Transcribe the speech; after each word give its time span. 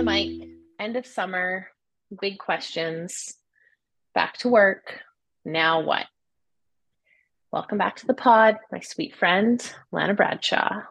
the 0.00 0.10
mic. 0.10 0.48
End 0.78 0.96
of 0.96 1.04
summer, 1.04 1.68
big 2.22 2.38
questions. 2.38 3.34
Back 4.14 4.38
to 4.38 4.48
work. 4.48 4.98
Now 5.44 5.82
what? 5.82 6.06
Welcome 7.52 7.76
back 7.76 7.96
to 7.96 8.06
the 8.06 8.14
pod, 8.14 8.56
my 8.72 8.80
sweet 8.80 9.14
friend, 9.14 9.62
Lana 9.92 10.14
Bradshaw. 10.14 10.84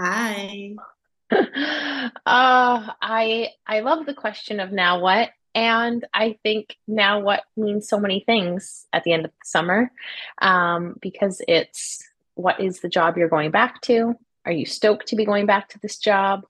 Hi. 0.00 0.74
uh, 1.30 2.10
I 2.26 3.50
I 3.64 3.80
love 3.80 4.04
the 4.04 4.14
question 4.14 4.58
of 4.58 4.72
now 4.72 4.98
what, 4.98 5.30
and 5.54 6.04
I 6.12 6.40
think 6.42 6.76
now 6.88 7.20
what 7.20 7.44
means 7.56 7.88
so 7.88 8.00
many 8.00 8.24
things 8.26 8.88
at 8.92 9.04
the 9.04 9.12
end 9.12 9.26
of 9.26 9.30
the 9.30 9.44
summer, 9.44 9.92
um, 10.42 10.96
because 11.00 11.40
it's 11.46 12.02
what 12.34 12.58
is 12.58 12.80
the 12.80 12.88
job 12.88 13.16
you're 13.16 13.28
going 13.28 13.52
back 13.52 13.80
to? 13.82 14.16
Are 14.44 14.50
you 14.50 14.66
stoked 14.66 15.06
to 15.08 15.16
be 15.16 15.24
going 15.24 15.46
back 15.46 15.68
to 15.68 15.78
this 15.78 15.98
job? 15.98 16.44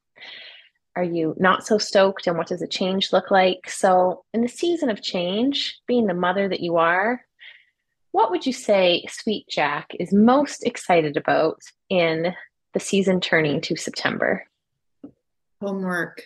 Are 0.98 1.04
you 1.04 1.36
not 1.38 1.64
so 1.64 1.78
stoked? 1.78 2.26
And 2.26 2.36
what 2.36 2.48
does 2.48 2.60
a 2.60 2.66
change 2.66 3.12
look 3.12 3.30
like? 3.30 3.70
So, 3.70 4.24
in 4.34 4.40
the 4.40 4.48
season 4.48 4.90
of 4.90 5.00
change, 5.00 5.78
being 5.86 6.08
the 6.08 6.12
mother 6.12 6.48
that 6.48 6.58
you 6.58 6.76
are, 6.76 7.24
what 8.10 8.32
would 8.32 8.44
you 8.44 8.52
say 8.52 9.04
Sweet 9.08 9.46
Jack 9.48 9.92
is 10.00 10.12
most 10.12 10.66
excited 10.66 11.16
about 11.16 11.60
in 11.88 12.34
the 12.74 12.80
season 12.80 13.20
turning 13.20 13.60
to 13.60 13.76
September? 13.76 14.44
Homework. 15.60 16.24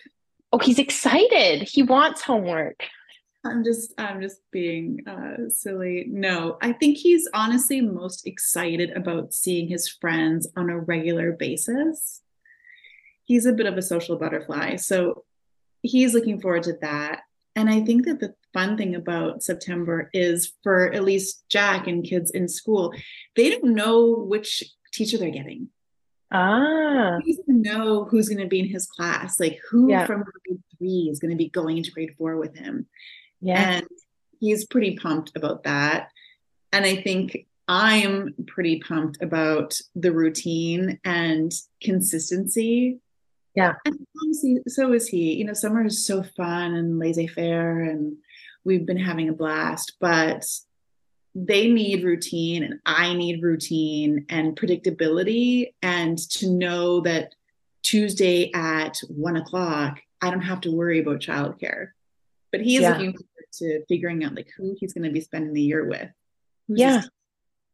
Oh, 0.51 0.57
he's 0.57 0.79
excited. 0.79 1.69
He 1.69 1.83
wants 1.83 2.23
homework. 2.23 2.83
I'm 3.45 3.63
just 3.63 3.93
I'm 3.99 4.23
just 4.23 4.39
being 4.51 5.01
uh, 5.05 5.49
silly. 5.49 6.05
No, 6.09 6.57
I 6.63 6.73
think 6.73 6.97
he's 6.97 7.29
honestly 7.35 7.79
most 7.79 8.25
excited 8.25 8.89
about 8.97 9.35
seeing 9.35 9.67
his 9.67 9.87
friends 9.87 10.47
on 10.57 10.71
a 10.71 10.79
regular 10.79 11.31
basis. 11.31 12.22
He's 13.25 13.45
a 13.45 13.53
bit 13.53 13.65
of 13.65 13.77
a 13.77 13.81
social 13.81 14.17
butterfly, 14.17 14.75
so 14.77 15.23
he's 15.81 16.13
looking 16.13 16.41
forward 16.41 16.63
to 16.63 16.73
that. 16.81 17.21
And 17.55 17.69
I 17.69 17.81
think 17.81 18.05
that 18.05 18.19
the 18.19 18.33
fun 18.53 18.77
thing 18.77 18.95
about 18.95 19.43
September 19.43 20.09
is 20.13 20.53
for 20.63 20.91
at 20.91 21.03
least 21.03 21.43
Jack 21.49 21.87
and 21.87 22.03
kids 22.03 22.31
in 22.31 22.47
school, 22.47 22.93
they 23.35 23.49
don't 23.49 23.75
know 23.75 24.15
which 24.15 24.63
teacher 24.91 25.17
they're 25.17 25.29
getting. 25.29 25.69
Ah. 26.31 27.19
He 27.23 27.35
doesn't 27.35 27.61
know 27.61 28.05
who's 28.05 28.27
going 28.27 28.41
to 28.41 28.47
be 28.47 28.59
in 28.59 28.69
his 28.69 28.87
class, 28.87 29.39
like 29.39 29.59
who 29.69 29.91
yeah. 29.91 30.05
from 30.05 30.23
grade 30.23 30.63
three 30.77 31.09
is 31.11 31.19
going 31.19 31.31
to 31.31 31.37
be 31.37 31.49
going 31.49 31.77
into 31.77 31.91
grade 31.91 32.15
four 32.17 32.37
with 32.37 32.57
him. 32.57 32.87
Yeah. 33.39 33.73
And 33.73 33.87
he's 34.39 34.65
pretty 34.65 34.95
pumped 34.95 35.33
about 35.35 35.63
that. 35.63 36.09
And 36.71 36.85
I 36.85 36.95
think 36.95 37.45
I'm 37.67 38.33
pretty 38.47 38.79
pumped 38.79 39.21
about 39.21 39.79
the 39.95 40.11
routine 40.11 40.99
and 41.05 41.51
consistency. 41.81 42.99
Yeah. 43.55 43.75
And 43.85 44.05
honestly, 44.21 44.59
so 44.67 44.93
is 44.93 45.07
he. 45.07 45.33
You 45.33 45.45
know, 45.45 45.53
summer 45.53 45.85
is 45.85 46.05
so 46.05 46.23
fun 46.23 46.73
and 46.73 46.99
laissez 46.99 47.27
faire, 47.27 47.81
and 47.81 48.17
we've 48.63 48.85
been 48.85 48.97
having 48.97 49.29
a 49.29 49.33
blast, 49.33 49.93
but 49.99 50.45
they 51.35 51.71
need 51.71 52.03
routine 52.03 52.63
and 52.63 52.79
I 52.85 53.13
need 53.13 53.41
routine 53.41 54.25
and 54.29 54.55
predictability 54.55 55.73
and 55.81 56.17
to 56.31 56.49
know 56.49 57.01
that 57.01 57.33
Tuesday 57.81 58.51
at 58.53 58.99
one 59.07 59.35
o'clock, 59.35 59.99
I 60.21 60.29
don't 60.29 60.41
have 60.41 60.61
to 60.61 60.71
worry 60.71 60.99
about 60.99 61.19
childcare. 61.19 61.89
But 62.51 62.61
he 62.61 62.75
is 62.75 62.83
yeah. 62.83 62.91
looking 62.91 63.13
forward 63.13 63.47
to 63.53 63.83
figuring 63.89 64.23
out 64.23 64.35
like 64.35 64.49
who 64.55 64.75
he's 64.79 64.93
going 64.93 65.05
to 65.05 65.11
be 65.11 65.21
spending 65.21 65.53
the 65.53 65.61
year 65.61 65.85
with. 65.85 66.09
Who's 66.67 66.79
yeah. 66.79 67.01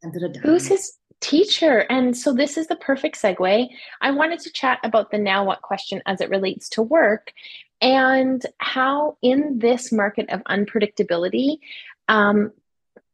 His, 0.01 0.21
who's 0.41 0.67
his 0.67 0.93
teacher? 1.21 1.85
And 1.89 2.15
so 2.15 2.33
this 2.33 2.57
is 2.57 2.67
the 2.67 2.75
perfect 2.75 3.21
segue. 3.21 3.67
I 4.01 4.11
wanted 4.11 4.39
to 4.41 4.51
chat 4.51 4.79
about 4.83 5.11
the 5.11 5.17
now 5.17 5.45
what 5.45 5.61
question 5.61 6.01
as 6.05 6.21
it 6.21 6.29
relates 6.29 6.69
to 6.69 6.81
work 6.81 7.33
and 7.81 8.45
how 8.57 9.17
in 9.21 9.59
this 9.59 9.91
market 9.91 10.29
of 10.29 10.41
unpredictability, 10.43 11.59
um, 12.07 12.51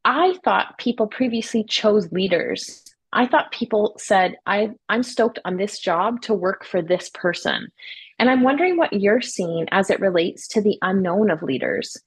I 0.04 0.36
thought 0.44 0.78
people 0.78 1.08
previously 1.08 1.64
chose 1.64 2.12
leaders. 2.12 2.84
I 3.12 3.28
thought 3.28 3.52
people 3.52 3.96
said, 3.98 4.38
I, 4.46 4.72
I'm 4.90 5.04
stoked 5.04 5.40
on 5.46 5.58
this 5.58 5.80
job 5.80 6.22
to 6.24 6.34
work 6.34 6.66
for 6.66 6.82
this 6.82 7.10
person. 7.10 7.72
And 8.20 8.30
I'm 8.30 8.44
wondering 8.44 8.78
what 8.78 8.94
you're 8.94 9.22
seeing 9.22 9.68
as 9.72 9.90
it 9.90 10.00
relates 10.00 10.48
to 10.50 10.62
the 10.62 10.78
unknown 10.82 11.30
of 11.30 11.44
leaders, 11.44 11.98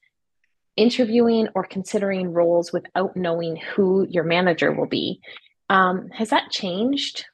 interviewing 0.76 1.48
or 1.54 1.64
considering 1.64 2.32
roles 2.32 2.72
without 2.72 3.16
knowing 3.16 3.56
who 3.56 4.06
your 4.08 4.24
manager 4.24 4.72
will 4.72 4.86
be. 4.86 5.20
Um, 5.68 6.08
has 6.10 6.30
that 6.30 6.50
changed? 6.50 7.26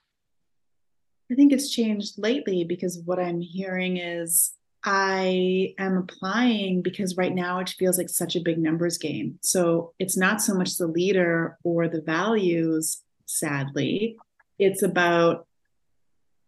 I 1.31 1.35
think 1.35 1.53
it's 1.53 1.71
changed 1.71 2.19
lately 2.19 2.65
because 2.65 3.01
what 3.05 3.19
I'm 3.19 3.41
hearing 3.41 3.97
is 3.97 4.53
I 4.85 5.75
am 5.79 5.97
applying 5.97 6.83
because 6.83 7.17
right 7.17 7.35
now 7.35 7.59
it 7.61 7.71
feels 7.71 7.97
like 7.97 8.11
such 8.11 8.37
a 8.37 8.41
big 8.41 8.59
numbers 8.59 8.99
game. 8.99 9.39
So 9.41 9.95
it's 9.99 10.17
not 10.17 10.43
so 10.43 10.55
much 10.55 10.77
the 10.77 10.87
leader 10.87 11.57
or 11.65 11.89
the 11.89 12.03
values, 12.03 13.01
sadly. 13.25 14.17
It's 14.59 14.83
about, 14.83 15.47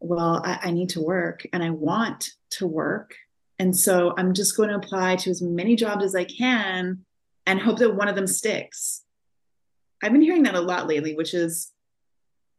well, 0.00 0.42
I, 0.44 0.58
I 0.64 0.70
need 0.72 0.90
to 0.90 1.00
work 1.00 1.46
and 1.52 1.64
I 1.64 1.70
want 1.70 2.32
to 2.50 2.66
work. 2.66 3.14
And 3.58 3.74
so 3.74 4.12
I'm 4.18 4.34
just 4.34 4.54
going 4.54 4.68
to 4.68 4.76
apply 4.76 5.16
to 5.16 5.30
as 5.30 5.40
many 5.40 5.74
jobs 5.74 6.04
as 6.04 6.14
I 6.14 6.24
can 6.24 7.06
and 7.46 7.58
hope 7.58 7.78
that 7.78 7.96
one 7.96 8.08
of 8.08 8.16
them 8.16 8.26
sticks. 8.26 9.02
I've 10.02 10.12
been 10.12 10.20
hearing 10.20 10.42
that 10.42 10.54
a 10.54 10.60
lot 10.60 10.86
lately, 10.86 11.14
which 11.14 11.32
is 11.32 11.72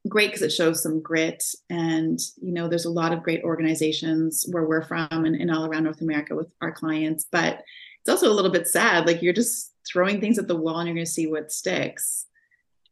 great 0.07 0.27
because 0.27 0.41
it 0.41 0.51
shows 0.51 0.81
some 0.81 1.01
grit 1.01 1.43
and 1.69 2.19
you 2.41 2.51
know 2.51 2.67
there's 2.67 2.85
a 2.85 2.89
lot 2.89 3.13
of 3.13 3.23
great 3.23 3.43
organizations 3.43 4.45
where 4.51 4.65
we're 4.65 4.83
from 4.83 5.07
and, 5.11 5.35
and 5.35 5.51
all 5.51 5.65
around 5.65 5.83
north 5.83 6.01
america 6.01 6.35
with 6.35 6.47
our 6.61 6.71
clients 6.71 7.25
but 7.31 7.63
it's 7.99 8.09
also 8.09 8.31
a 8.31 8.33
little 8.33 8.51
bit 8.51 8.67
sad 8.67 9.05
like 9.05 9.21
you're 9.21 9.33
just 9.33 9.73
throwing 9.87 10.19
things 10.19 10.37
at 10.37 10.47
the 10.47 10.55
wall 10.55 10.79
and 10.79 10.87
you're 10.87 10.95
going 10.95 11.05
to 11.05 11.11
see 11.11 11.27
what 11.27 11.51
sticks 11.51 12.25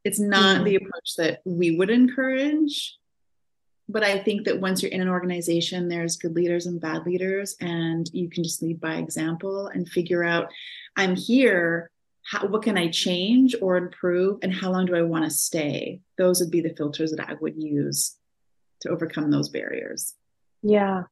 it's 0.03 0.19
not 0.19 0.61
mm. 0.61 0.65
the 0.65 0.75
approach 0.75 1.15
that 1.17 1.41
we 1.45 1.77
would 1.77 1.89
encourage 1.89 2.95
but 3.87 4.03
i 4.03 4.17
think 4.17 4.45
that 4.45 4.59
once 4.59 4.81
you're 4.81 4.91
in 4.91 5.01
an 5.01 5.09
organization 5.09 5.87
there's 5.87 6.17
good 6.17 6.35
leaders 6.35 6.65
and 6.65 6.81
bad 6.81 7.05
leaders 7.05 7.55
and 7.61 8.09
you 8.13 8.29
can 8.29 8.43
just 8.43 8.61
lead 8.61 8.79
by 8.79 8.95
example 8.95 9.67
and 9.67 9.87
figure 9.89 10.23
out 10.23 10.49
i'm 10.95 11.15
here 11.15 11.91
how, 12.25 12.47
what 12.47 12.63
can 12.63 12.77
I 12.77 12.89
change 12.89 13.55
or 13.61 13.77
improve, 13.77 14.39
and 14.41 14.51
how 14.53 14.71
long 14.71 14.87
do 14.87 14.95
I 14.95 15.03
want 15.03 15.25
to 15.25 15.29
stay? 15.29 16.01
Those 16.17 16.39
would 16.39 16.49
be 16.49 16.61
the 16.61 16.73
filters 16.75 17.11
that 17.11 17.29
I 17.29 17.35
would 17.39 17.55
use 17.55 18.15
to 18.81 18.89
overcome 18.89 19.29
those 19.29 19.49
barriers. 19.49 20.15
Yeah. 20.63 21.03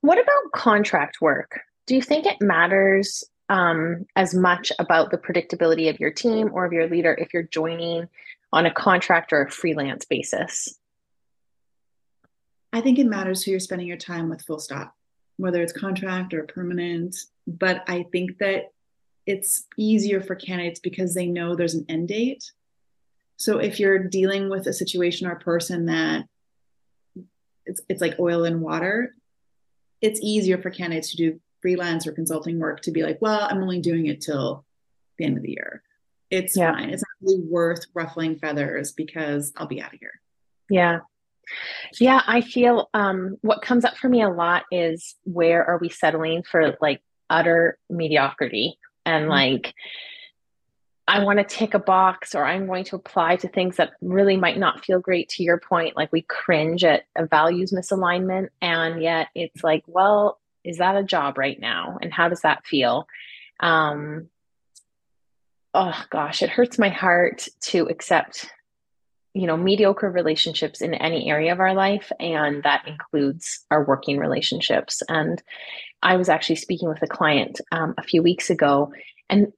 What 0.00 0.18
about 0.18 0.52
contract 0.54 1.20
work? 1.20 1.60
Do 1.86 1.96
you 1.96 2.02
think 2.02 2.24
it 2.24 2.40
matters 2.40 3.24
um, 3.48 4.06
as 4.14 4.32
much 4.32 4.70
about 4.78 5.10
the 5.10 5.18
predictability 5.18 5.90
of 5.90 5.98
your 5.98 6.12
team 6.12 6.50
or 6.52 6.64
of 6.64 6.72
your 6.72 6.88
leader 6.88 7.16
if 7.18 7.34
you're 7.34 7.42
joining 7.42 8.08
on 8.52 8.64
a 8.64 8.72
contract 8.72 9.32
or 9.32 9.42
a 9.42 9.50
freelance 9.50 10.04
basis? 10.04 10.78
I 12.72 12.80
think 12.80 13.00
it 13.00 13.06
matters 13.06 13.42
who 13.42 13.50
you're 13.50 13.58
spending 13.58 13.88
your 13.88 13.96
time 13.96 14.28
with, 14.28 14.42
full 14.42 14.60
stop, 14.60 14.94
whether 15.36 15.60
it's 15.60 15.72
contract 15.72 16.32
or 16.32 16.44
permanent. 16.44 17.16
But 17.48 17.82
I 17.88 18.06
think 18.12 18.38
that 18.38 18.70
it's 19.30 19.64
easier 19.76 20.20
for 20.20 20.34
candidates 20.34 20.80
because 20.80 21.14
they 21.14 21.26
know 21.26 21.54
there's 21.54 21.74
an 21.74 21.86
end 21.88 22.08
date. 22.08 22.50
So 23.36 23.58
if 23.58 23.78
you're 23.78 24.08
dealing 24.08 24.50
with 24.50 24.66
a 24.66 24.72
situation 24.72 25.28
or 25.28 25.32
a 25.32 25.38
person 25.38 25.86
that 25.86 26.26
it's 27.64 27.80
it's 27.88 28.00
like 28.00 28.18
oil 28.18 28.44
and 28.44 28.60
water, 28.60 29.14
it's 30.00 30.20
easier 30.20 30.58
for 30.58 30.70
candidates 30.70 31.10
to 31.12 31.16
do 31.16 31.40
freelance 31.62 32.08
or 32.08 32.12
consulting 32.12 32.58
work 32.58 32.80
to 32.82 32.90
be 32.90 33.04
like, 33.04 33.18
well, 33.20 33.46
I'm 33.48 33.62
only 33.62 33.80
doing 33.80 34.06
it 34.06 34.20
till 34.20 34.64
the 35.16 35.26
end 35.26 35.36
of 35.36 35.44
the 35.44 35.50
year. 35.50 35.82
It's 36.30 36.56
yeah. 36.56 36.72
fine. 36.72 36.90
It's 36.90 37.02
not 37.02 37.28
really 37.30 37.44
worth 37.44 37.86
ruffling 37.94 38.36
feathers 38.36 38.92
because 38.92 39.52
I'll 39.56 39.68
be 39.68 39.80
out 39.80 39.94
of 39.94 40.00
here. 40.00 40.20
Yeah. 40.68 41.00
Yeah, 42.00 42.22
I 42.26 42.40
feel 42.40 42.88
um, 42.94 43.36
what 43.42 43.62
comes 43.62 43.84
up 43.84 43.96
for 43.96 44.08
me 44.08 44.22
a 44.22 44.28
lot 44.28 44.64
is 44.72 45.16
where 45.24 45.64
are 45.64 45.78
we 45.78 45.88
settling 45.88 46.42
for 46.42 46.76
like 46.80 47.00
utter 47.28 47.78
mediocrity 47.88 48.78
and 49.10 49.24
mm-hmm. 49.24 49.30
like 49.32 49.74
I 51.10 51.24
want 51.24 51.40
to 51.40 51.44
tick 51.44 51.74
a 51.74 51.80
box 51.80 52.36
or 52.36 52.44
I'm 52.44 52.68
going 52.68 52.84
to 52.84 52.96
apply 52.96 53.34
to 53.36 53.48
things 53.48 53.78
that 53.78 53.94
really 54.00 54.36
might 54.36 54.58
not 54.58 54.84
feel 54.84 55.00
great 55.00 55.28
to 55.30 55.42
your 55.42 55.58
point. 55.58 55.96
Like 55.96 56.12
we 56.12 56.22
cringe 56.22 56.84
at 56.84 57.02
a 57.16 57.26
values 57.26 57.72
misalignment. 57.72 58.50
And 58.62 59.02
yet 59.02 59.26
it's 59.34 59.64
like, 59.64 59.82
well, 59.88 60.38
is 60.62 60.78
that 60.78 60.96
a 60.96 61.02
job 61.02 61.36
right 61.36 61.58
now? 61.58 61.98
And 62.00 62.12
how 62.12 62.28
does 62.28 62.42
that 62.42 62.64
feel? 62.64 63.08
Um, 63.58 64.28
oh 65.74 66.00
gosh, 66.10 66.42
it 66.42 66.50
hurts 66.50 66.78
my 66.78 66.90
heart 66.90 67.48
to 67.62 67.86
accept, 67.86 68.48
you 69.34 69.46
know, 69.46 69.56
mediocre 69.56 70.10
relationships 70.10 70.80
in 70.80 70.94
any 70.94 71.30
area 71.30 71.52
of 71.52 71.60
our 71.60 71.74
life. 71.74 72.10
And 72.18 72.62
that 72.64 72.86
includes 72.86 73.64
our 73.70 73.84
working 73.84 74.18
relationships. 74.18 75.02
And 75.08 75.42
I 76.02 76.16
was 76.16 76.28
actually 76.28 76.56
speaking 76.56 76.88
with 76.88 77.02
a 77.02 77.06
client 77.06 77.60
um, 77.72 77.94
a 77.98 78.02
few 78.02 78.22
weeks 78.22 78.50
ago, 78.50 78.92
and 79.28 79.52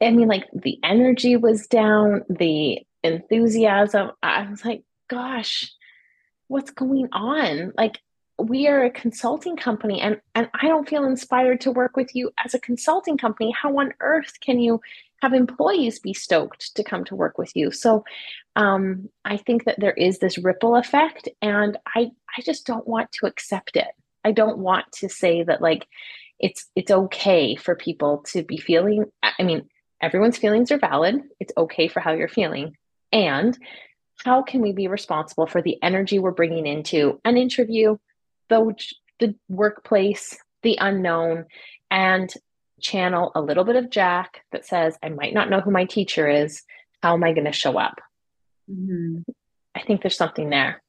I 0.00 0.10
mean, 0.10 0.28
like 0.28 0.46
the 0.52 0.78
energy 0.82 1.36
was 1.36 1.66
down, 1.66 2.22
the 2.28 2.80
enthusiasm. 3.02 4.12
I 4.22 4.48
was 4.48 4.64
like, 4.64 4.82
gosh, 5.08 5.70
what's 6.48 6.70
going 6.70 7.08
on? 7.12 7.72
Like, 7.76 7.98
we 8.38 8.66
are 8.66 8.84
a 8.84 8.90
consulting 8.90 9.56
company 9.56 10.00
and 10.00 10.20
and 10.34 10.48
I 10.60 10.66
don't 10.66 10.88
feel 10.88 11.04
inspired 11.04 11.60
to 11.62 11.70
work 11.70 11.96
with 11.96 12.14
you 12.14 12.32
as 12.44 12.54
a 12.54 12.58
consulting 12.58 13.16
company. 13.16 13.52
How 13.52 13.78
on 13.78 13.94
earth 14.00 14.40
can 14.40 14.58
you 14.58 14.80
have 15.22 15.32
employees 15.32 16.00
be 16.00 16.12
stoked 16.12 16.74
to 16.74 16.84
come 16.84 17.04
to 17.04 17.14
work 17.14 17.38
with 17.38 17.54
you? 17.54 17.70
So 17.70 18.04
um, 18.56 19.08
I 19.24 19.36
think 19.36 19.64
that 19.64 19.78
there 19.78 19.92
is 19.92 20.18
this 20.18 20.38
ripple 20.38 20.76
effect 20.76 21.28
and 21.40 21.78
I 21.86 22.10
I 22.36 22.42
just 22.42 22.66
don't 22.66 22.86
want 22.86 23.12
to 23.12 23.26
accept 23.26 23.76
it. 23.76 23.88
I 24.24 24.32
don't 24.32 24.58
want 24.58 24.90
to 24.94 25.08
say 25.08 25.42
that 25.44 25.62
like 25.62 25.86
it's 26.40 26.66
it's 26.74 26.90
okay 26.90 27.54
for 27.54 27.76
people 27.76 28.24
to 28.32 28.42
be 28.42 28.56
feeling 28.56 29.04
I 29.22 29.42
mean 29.44 29.68
everyone's 30.02 30.38
feelings 30.38 30.72
are 30.72 30.78
valid. 30.78 31.22
It's 31.38 31.52
okay 31.56 31.88
for 31.88 32.00
how 32.00 32.12
you're 32.12 32.28
feeling. 32.28 32.76
And 33.12 33.56
how 34.24 34.42
can 34.42 34.60
we 34.60 34.72
be 34.72 34.88
responsible 34.88 35.46
for 35.46 35.62
the 35.62 35.78
energy 35.82 36.18
we're 36.18 36.30
bringing 36.30 36.66
into 36.66 37.20
an 37.24 37.36
interview, 37.36 37.96
the, 38.48 38.74
the 39.18 39.34
workplace, 39.48 40.36
the 40.62 40.78
unknown, 40.80 41.46
and 41.90 42.32
channel 42.80 43.32
a 43.34 43.40
little 43.40 43.64
bit 43.64 43.76
of 43.76 43.90
Jack 43.90 44.42
that 44.52 44.66
says, 44.66 44.96
I 45.02 45.08
might 45.08 45.34
not 45.34 45.50
know 45.50 45.60
who 45.60 45.70
my 45.70 45.84
teacher 45.84 46.28
is. 46.28 46.62
How 47.02 47.14
am 47.14 47.24
I 47.24 47.32
going 47.32 47.46
to 47.46 47.52
show 47.52 47.78
up? 47.78 48.00
Mm-hmm. 48.70 49.30
I 49.74 49.82
think 49.82 50.02
there's 50.02 50.16
something 50.16 50.50
there. 50.50 50.82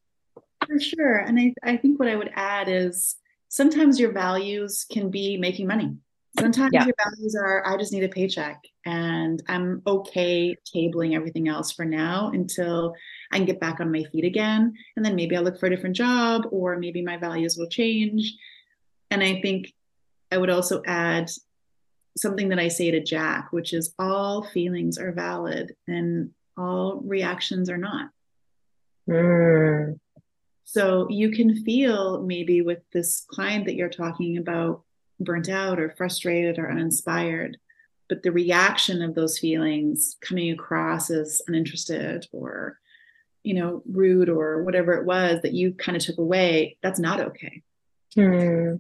For 0.65 0.79
sure. 0.79 1.17
And 1.17 1.39
I, 1.39 1.53
I 1.63 1.77
think 1.77 1.99
what 1.99 2.07
I 2.07 2.15
would 2.15 2.31
add 2.33 2.67
is 2.69 3.15
sometimes 3.49 3.99
your 3.99 4.11
values 4.11 4.85
can 4.89 5.09
be 5.09 5.37
making 5.37 5.67
money. 5.67 5.95
Sometimes 6.39 6.71
yeah. 6.73 6.85
your 6.85 6.95
values 7.03 7.35
are, 7.35 7.65
I 7.65 7.77
just 7.77 7.93
need 7.93 8.03
a 8.03 8.09
paycheck 8.09 8.61
and 8.85 9.41
I'm 9.47 9.81
okay 9.87 10.55
tabling 10.75 11.15
everything 11.15 11.47
else 11.47 11.71
for 11.71 11.85
now 11.85 12.31
until 12.33 12.93
I 13.31 13.37
can 13.37 13.45
get 13.45 13.59
back 13.59 13.79
on 13.79 13.91
my 13.91 14.03
feet 14.03 14.25
again. 14.25 14.73
And 14.95 15.05
then 15.05 15.15
maybe 15.15 15.35
I'll 15.35 15.43
look 15.43 15.59
for 15.59 15.67
a 15.67 15.69
different 15.69 15.95
job 15.95 16.43
or 16.51 16.77
maybe 16.77 17.01
my 17.01 17.17
values 17.17 17.57
will 17.57 17.69
change. 17.69 18.33
And 19.11 19.23
I 19.23 19.39
think 19.41 19.71
I 20.31 20.37
would 20.37 20.49
also 20.49 20.81
add 20.85 21.29
something 22.17 22.49
that 22.49 22.59
I 22.59 22.67
say 22.67 22.91
to 22.91 23.01
Jack, 23.01 23.51
which 23.51 23.73
is 23.73 23.93
all 23.99 24.43
feelings 24.43 24.97
are 24.97 25.11
valid 25.11 25.75
and 25.88 26.31
all 26.57 27.01
reactions 27.03 27.69
are 27.69 27.77
not. 27.77 28.09
Mm. 29.09 29.99
So 30.63 31.07
you 31.09 31.31
can 31.31 31.63
feel 31.63 32.23
maybe 32.23 32.61
with 32.61 32.79
this 32.91 33.25
client 33.29 33.65
that 33.65 33.75
you're 33.75 33.89
talking 33.89 34.38
about 34.38 34.83
burnt 35.19 35.50
out 35.50 35.79
or 35.79 35.89
frustrated 35.97 36.57
or 36.57 36.69
uninspired 36.69 37.57
but 38.07 38.23
the 38.23 38.31
reaction 38.31 39.01
of 39.01 39.15
those 39.15 39.39
feelings 39.39 40.17
coming 40.21 40.51
across 40.51 41.09
as 41.09 41.41
uninterested 41.47 42.27
or 42.31 42.79
you 43.44 43.53
know 43.53 43.81
rude 43.89 44.29
or 44.29 44.63
whatever 44.63 44.94
it 44.94 45.06
was 45.06 45.41
that 45.41 45.53
you 45.53 45.73
kind 45.73 45.95
of 45.95 46.03
took 46.03 46.17
away 46.17 46.77
that's 46.81 47.00
not 47.00 47.19
okay. 47.19 47.62
Hmm. 48.13 48.75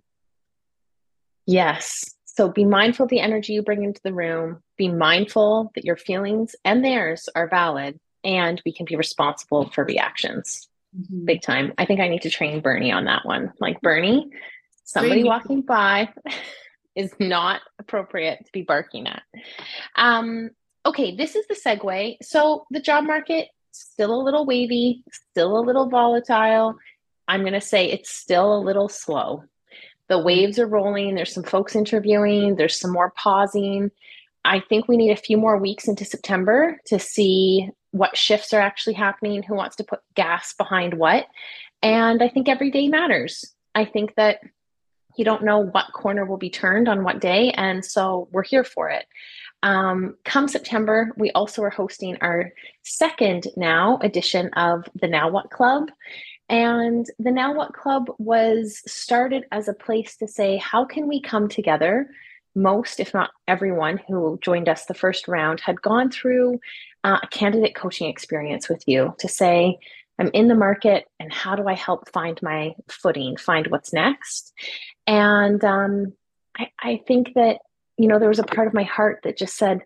yes. 1.45 2.13
So 2.23 2.49
be 2.49 2.65
mindful 2.65 3.05
of 3.05 3.09
the 3.09 3.19
energy 3.19 3.53
you 3.53 3.61
bring 3.61 3.83
into 3.83 4.01
the 4.03 4.13
room. 4.13 4.61
Be 4.77 4.89
mindful 4.89 5.71
that 5.75 5.85
your 5.85 5.97
feelings 5.97 6.55
and 6.65 6.83
theirs 6.83 7.29
are 7.35 7.49
valid 7.49 7.99
and 8.23 8.61
we 8.65 8.73
can 8.73 8.85
be 8.85 8.95
responsible 8.95 9.69
for 9.69 9.85
reactions. 9.85 10.67
Mm-hmm. 10.97 11.25
big 11.25 11.41
time. 11.41 11.73
I 11.77 11.85
think 11.85 11.99
i 11.99 12.07
need 12.07 12.21
to 12.21 12.29
train 12.29 12.61
bernie 12.61 12.91
on 12.91 13.05
that 13.05 13.25
one. 13.25 13.51
Like 13.59 13.81
bernie 13.81 14.29
somebody 14.85 15.23
walking 15.23 15.61
by 15.61 16.09
is 16.95 17.13
not 17.19 17.61
appropriate 17.77 18.45
to 18.45 18.51
be 18.53 18.61
barking 18.61 19.07
at. 19.07 19.23
Um, 19.95 20.51
okay, 20.85 21.15
this 21.15 21.35
is 21.35 21.45
the 21.47 21.55
segue. 21.55 22.17
So 22.21 22.65
the 22.71 22.79
job 22.79 23.03
market 23.03 23.49
still 23.71 24.13
a 24.13 24.23
little 24.23 24.45
wavy, 24.45 25.03
still 25.11 25.59
a 25.59 25.61
little 25.65 25.89
volatile. 25.89 26.75
I'm 27.27 27.41
going 27.41 27.53
to 27.53 27.61
say 27.61 27.91
it's 27.91 28.15
still 28.15 28.55
a 28.55 28.61
little 28.61 28.87
slow. 28.87 29.43
The 30.07 30.19
waves 30.19 30.59
are 30.59 30.67
rolling. 30.67 31.15
There's 31.15 31.33
some 31.33 31.43
folks 31.43 31.75
interviewing. 31.75 32.55
There's 32.55 32.79
some 32.79 32.91
more 32.91 33.11
pausing. 33.11 33.91
I 34.45 34.59
think 34.59 34.87
we 34.87 34.97
need 34.97 35.11
a 35.11 35.17
few 35.17 35.37
more 35.37 35.57
weeks 35.57 35.87
into 35.87 36.05
September 36.05 36.79
to 36.85 36.99
see 36.99 37.69
what 37.91 38.15
shifts 38.15 38.53
are 38.53 38.61
actually 38.61 38.93
happening, 38.93 39.41
who 39.41 39.55
wants 39.55 39.77
to 39.77 39.83
put 39.83 40.01
gas 40.13 40.53
behind 40.53 40.93
what. 40.93 41.25
And 41.81 42.21
I 42.21 42.29
think 42.29 42.47
every 42.47 42.69
day 42.69 42.87
matters. 42.87 43.55
I 43.73 43.85
think 43.85 44.13
that 44.15 44.41
you 45.17 45.25
don't 45.25 45.43
know 45.43 45.59
what 45.59 45.93
corner 45.93 46.25
will 46.25 46.37
be 46.37 46.49
turned 46.49 46.87
on 46.87 47.03
what 47.03 47.21
day. 47.21 47.51
And 47.51 47.83
so 47.83 48.27
we're 48.31 48.43
here 48.43 48.63
for 48.63 48.89
it. 48.89 49.05
Um, 49.63 50.15
come 50.25 50.47
September, 50.47 51.11
we 51.17 51.31
also 51.31 51.63
are 51.63 51.69
hosting 51.69 52.17
our 52.21 52.51
second 52.83 53.47
now 53.57 53.97
edition 54.01 54.49
of 54.53 54.87
the 54.93 55.07
Now 55.07 55.29
What 55.29 55.49
Club. 55.49 55.89
And 56.49 57.05
the 57.17 57.31
Now 57.31 57.55
What 57.55 57.73
Club 57.73 58.11
was 58.19 58.81
started 58.85 59.45
as 59.51 59.67
a 59.67 59.73
place 59.73 60.17
to 60.17 60.27
say, 60.27 60.57
how 60.57 60.85
can 60.85 61.07
we 61.07 61.19
come 61.19 61.49
together? 61.49 62.07
Most, 62.53 62.99
if 62.99 63.13
not 63.13 63.31
everyone 63.47 63.99
who 64.07 64.37
joined 64.41 64.69
us 64.69 64.85
the 64.85 64.93
first 64.93 65.27
round, 65.27 65.59
had 65.59 65.81
gone 65.81 66.11
through 66.11 66.59
uh, 67.03 67.19
a 67.23 67.27
candidate 67.27 67.75
coaching 67.75 68.07
experience 68.07 68.69
with 68.69 68.83
you 68.87 69.15
to 69.19 69.27
say, 69.27 69.79
I'm 70.17 70.29
in 70.33 70.47
the 70.47 70.55
market 70.55 71.05
and 71.19 71.31
how 71.31 71.55
do 71.55 71.67
I 71.67 71.73
help 71.73 72.09
find 72.11 72.39
my 72.41 72.73
footing, 72.89 73.37
find 73.37 73.67
what's 73.67 73.93
next? 73.93 74.53
And 75.05 75.63
um, 75.63 76.13
I, 76.57 76.71
I 76.79 77.01
think 77.07 77.33
that, 77.35 77.59
you 77.97 78.07
know, 78.07 78.19
there 78.19 78.29
was 78.29 78.39
a 78.39 78.43
part 78.43 78.67
of 78.67 78.73
my 78.73 78.83
heart 78.83 79.21
that 79.23 79.37
just 79.37 79.57
said, 79.57 79.81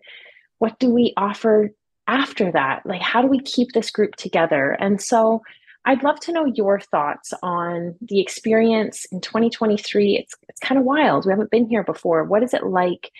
what 0.58 0.78
do 0.78 0.90
we 0.90 1.12
offer 1.16 1.70
after 2.06 2.52
that? 2.52 2.84
Like, 2.84 3.02
how 3.02 3.22
do 3.22 3.28
we 3.28 3.40
keep 3.40 3.72
this 3.72 3.90
group 3.90 4.16
together? 4.16 4.72
And 4.72 5.00
so 5.00 5.42
I'd 5.84 6.02
love 6.02 6.20
to 6.20 6.32
know 6.32 6.44
your 6.44 6.80
thoughts 6.80 7.32
on 7.42 7.96
the 8.02 8.20
experience 8.20 9.06
in 9.06 9.20
2023. 9.20 10.16
It's, 10.16 10.34
it's 10.48 10.60
kind 10.60 10.78
of 10.78 10.84
wild. 10.84 11.24
We 11.24 11.32
haven't 11.32 11.50
been 11.50 11.68
here 11.68 11.84
before. 11.84 12.24
What 12.24 12.42
is 12.42 12.54
it 12.54 12.66
like 12.66 13.10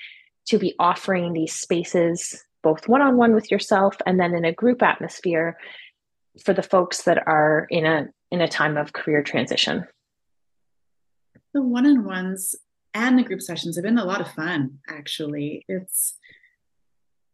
to 0.47 0.59
be 0.59 0.75
offering 0.79 1.33
these 1.33 1.55
spaces, 1.55 2.45
both 2.63 2.89
one 2.89 3.01
on 3.01 3.17
one 3.17 3.35
with 3.35 3.51
yourself 3.51 3.97
and 4.05 4.21
then 4.21 4.35
in 4.35 4.45
a 4.45 4.53
group 4.53 4.83
atmosphere 4.83 5.57
for 6.45 6.53
the 6.55 6.63
folks 6.63 7.03
that 7.05 7.27
are 7.27 7.67
in 7.71 7.87
a 7.87 8.09
in 8.31 8.41
a 8.41 8.49
time 8.49 8.77
of 8.77 8.93
career 8.93 9.23
transition? 9.23 9.87
The 11.53 11.63
one-on-ones 11.63 12.55
and 12.95 13.19
the 13.19 13.25
group 13.25 13.43
sessions 13.43 13.77
have 13.77 13.85
been 13.85 13.99
a 13.99 14.05
lot 14.05 14.21
of 14.21 14.31
fun 14.33 14.79
actually. 14.89 15.65
It's 15.69 16.15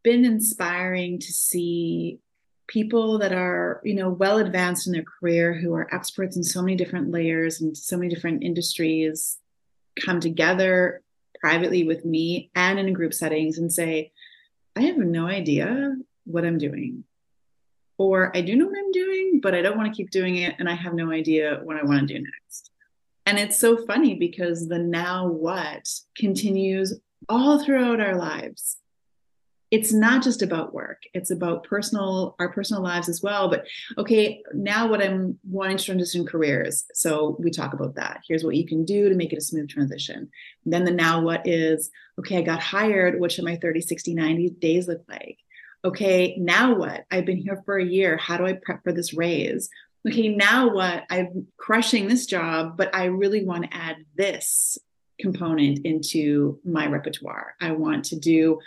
been 0.03 0.25
inspiring 0.25 1.19
to 1.19 1.33
see 1.33 2.21
people 2.69 3.19
that 3.19 3.33
are 3.33 3.81
you 3.85 3.95
know 3.95 4.11
well 4.11 4.39
advanced 4.39 4.87
in 4.87 4.93
their 4.93 5.05
career 5.05 5.55
who 5.55 5.75
are 5.75 5.93
experts 5.95 6.37
in 6.37 6.43
so 6.43 6.63
many 6.63 6.77
different 6.77 7.11
layers 7.11 7.61
and 7.61 7.77
so 7.77 7.97
many 7.97 8.13
different 8.13 8.43
industries 8.43 9.39
come 10.05 10.21
together 10.21 11.03
privately 11.41 11.85
with 11.85 12.05
me 12.05 12.51
and 12.55 12.79
in 12.79 12.93
group 12.93 13.15
settings 13.15 13.59
and 13.59 13.73
say 13.73 14.13
i 14.75 14.83
have 14.83 14.97
no 14.97 15.27
idea 15.27 15.95
what 16.25 16.45
i'm 16.45 16.59
doing 16.59 17.05
or 17.99 18.37
I 18.37 18.41
do 18.41 18.57
know 18.57 18.67
what 18.67 18.79
I'm 18.79 18.93
doing, 18.93 19.41
but 19.43 19.55
I 19.55 19.63
don't 19.63 19.77
want 19.77 19.93
to 19.93 19.97
keep 19.97 20.11
doing 20.11 20.37
it 20.37 20.57
and 20.59 20.69
I 20.69 20.75
have 20.75 20.95
no 20.95 21.11
idea 21.11 21.61
what 21.63 21.77
I 21.77 21.85
want 21.85 22.01
to 22.01 22.15
do 22.15 22.21
next. 22.21 22.71
And 23.25 23.39
it's 23.39 23.59
so 23.59 23.85
funny 23.87 24.15
because 24.15 24.69
the 24.69 24.79
now 24.79 25.27
what 25.27 25.89
continues 26.17 26.95
all 27.29 27.63
throughout 27.63 28.01
our 28.01 28.17
lives. 28.17 28.77
It's 29.73 29.93
not 29.93 30.23
just 30.23 30.43
about 30.43 30.73
work, 30.73 31.03
it's 31.13 31.33
about 31.33 31.65
personal, 31.65 32.37
our 32.39 32.53
personal 32.53 32.85
lives 32.85 33.09
as 33.09 33.21
well. 33.21 33.51
But 33.51 33.67
okay, 33.99 34.45
now 34.55 34.87
what 34.87 35.03
I'm 35.03 35.41
wanting 35.43 35.77
to 35.77 35.85
transition 35.85 36.25
careers. 36.25 36.85
So 36.95 37.37
we 37.41 37.51
talk 37.51 37.73
about 37.73 37.97
that. 37.97 38.21
Here's 38.29 38.45
what 38.45 38.55
you 38.55 38.65
can 38.65 38.85
do 38.85 39.09
to 39.09 39.17
make 39.17 39.33
it 39.33 39.39
a 39.39 39.41
smooth 39.41 39.69
transition. 39.69 40.31
Then 40.65 40.85
the 40.85 40.93
now 40.93 41.21
what 41.21 41.49
is 41.49 41.91
okay, 42.21 42.39
I 42.39 42.43
got 42.43 42.63
hired. 42.63 43.19
What 43.19 43.33
should 43.33 43.45
my 43.45 43.57
30, 43.57 43.81
60, 43.81 44.15
90 44.15 44.51
days 44.51 44.87
look 44.87 45.03
like? 45.09 45.39
Okay, 45.87 46.37
now 46.37 46.75
what? 46.75 47.05
I've 47.11 47.25
been 47.25 47.39
here 47.39 47.63
for 47.65 47.79
a 47.79 47.85
year. 47.85 48.17
How 48.17 48.37
do 48.37 48.45
I 48.45 48.55
prep 48.55 48.83
for 48.83 48.93
this 48.93 49.15
raise? 49.15 49.71
Okay, 50.07 50.29
now 50.29 50.69
what? 50.73 51.05
I'm 51.11 51.47
crushing 51.57 52.09
this 52.09 52.27
job, 52.27 52.77
but 52.77 52.95
I 52.95 53.05
really 53.07 53.45
want 53.45 53.65
to 53.65 53.77
add 53.77 53.97
this 54.17 54.79
component 55.21 55.87
into 55.87 56.59
my 56.65 56.87
repertoire. 56.87 57.55
I 57.61 57.73
want 57.73 58.07
to 58.07 58.17
do 58.19 58.59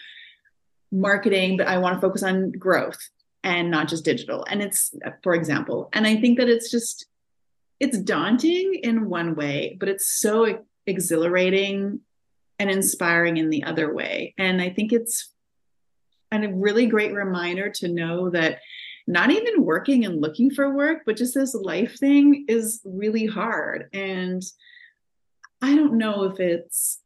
marketing, 0.91 1.57
but 1.57 1.67
I 1.67 1.77
want 1.77 1.95
to 1.95 2.01
focus 2.01 2.23
on 2.23 2.51
growth 2.51 2.99
and 3.43 3.69
not 3.69 3.87
just 3.87 4.05
digital. 4.05 4.45
And 4.49 4.61
it's, 4.61 4.93
for 5.21 5.33
example, 5.35 5.89
and 5.93 6.07
I 6.07 6.15
think 6.17 6.39
that 6.39 6.49
it's 6.49 6.71
just, 6.71 7.05
it's 7.79 7.97
daunting 7.97 8.79
in 8.83 9.09
one 9.09 9.35
way, 9.35 9.77
but 9.79 9.89
it's 9.89 10.07
so 10.19 10.65
exhilarating 10.87 12.01
and 12.57 12.69
inspiring 12.69 13.37
in 13.37 13.49
the 13.49 13.63
other 13.63 13.93
way. 13.93 14.33
And 14.37 14.61
I 14.61 14.69
think 14.69 14.91
it's 14.91 15.31
and 16.31 16.45
a 16.45 16.53
really 16.53 16.85
great 16.85 17.13
reminder 17.13 17.69
to 17.69 17.87
know 17.87 18.29
that 18.29 18.59
not 19.07 19.31
even 19.31 19.63
working 19.65 20.05
and 20.05 20.21
looking 20.21 20.51
for 20.51 20.75
work, 20.75 21.01
but 21.05 21.17
just 21.17 21.33
this 21.33 21.55
life 21.55 21.97
thing 21.97 22.45
is 22.47 22.81
really 22.83 23.25
hard. 23.25 23.89
And 23.91 24.43
I 25.61 25.75
don't 25.75 25.97
know 25.97 26.25
if 26.25 26.39
it's 26.39 26.99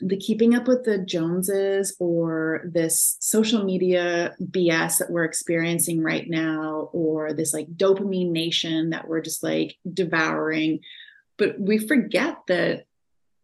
the 0.00 0.16
keeping 0.16 0.54
up 0.54 0.66
with 0.66 0.84
the 0.84 0.96
Joneses 0.96 1.94
or 2.00 2.62
this 2.64 3.18
social 3.20 3.64
media 3.64 4.34
BS 4.40 4.98
that 4.98 5.10
we're 5.10 5.24
experiencing 5.24 6.02
right 6.02 6.24
now, 6.26 6.88
or 6.94 7.34
this 7.34 7.52
like 7.52 7.68
dopamine 7.76 8.30
nation 8.30 8.90
that 8.90 9.06
we're 9.06 9.20
just 9.20 9.42
like 9.42 9.76
devouring. 9.92 10.80
but 11.36 11.58
we 11.58 11.78
forget 11.78 12.36
that 12.48 12.84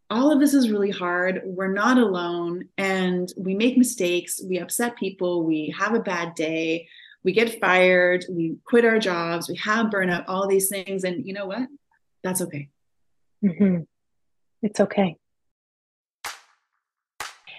all 0.08 0.30
of 0.30 0.40
this 0.40 0.54
is 0.54 0.70
really 0.70 0.90
hard. 0.90 1.42
We're 1.44 1.72
not 1.72 1.98
alone 1.98 2.68
and 2.78 3.32
we 3.36 3.54
make 3.54 3.76
mistakes. 3.76 4.40
We 4.42 4.58
upset 4.58 4.96
people. 4.96 5.42
We 5.42 5.74
have 5.76 5.94
a 5.94 6.00
bad 6.00 6.34
day. 6.34 6.88
We 7.24 7.32
get 7.32 7.60
fired. 7.60 8.24
We 8.30 8.56
quit 8.64 8.84
our 8.84 8.98
jobs. 8.98 9.48
We 9.48 9.56
have 9.56 9.86
burnout, 9.86 10.26
all 10.28 10.46
these 10.46 10.68
things. 10.68 11.02
And 11.04 11.26
you 11.26 11.32
know 11.32 11.46
what? 11.46 11.68
That's 12.22 12.40
okay. 12.42 12.68
Mm-hmm. 13.44 13.82
It's 14.62 14.80
okay. 14.80 15.16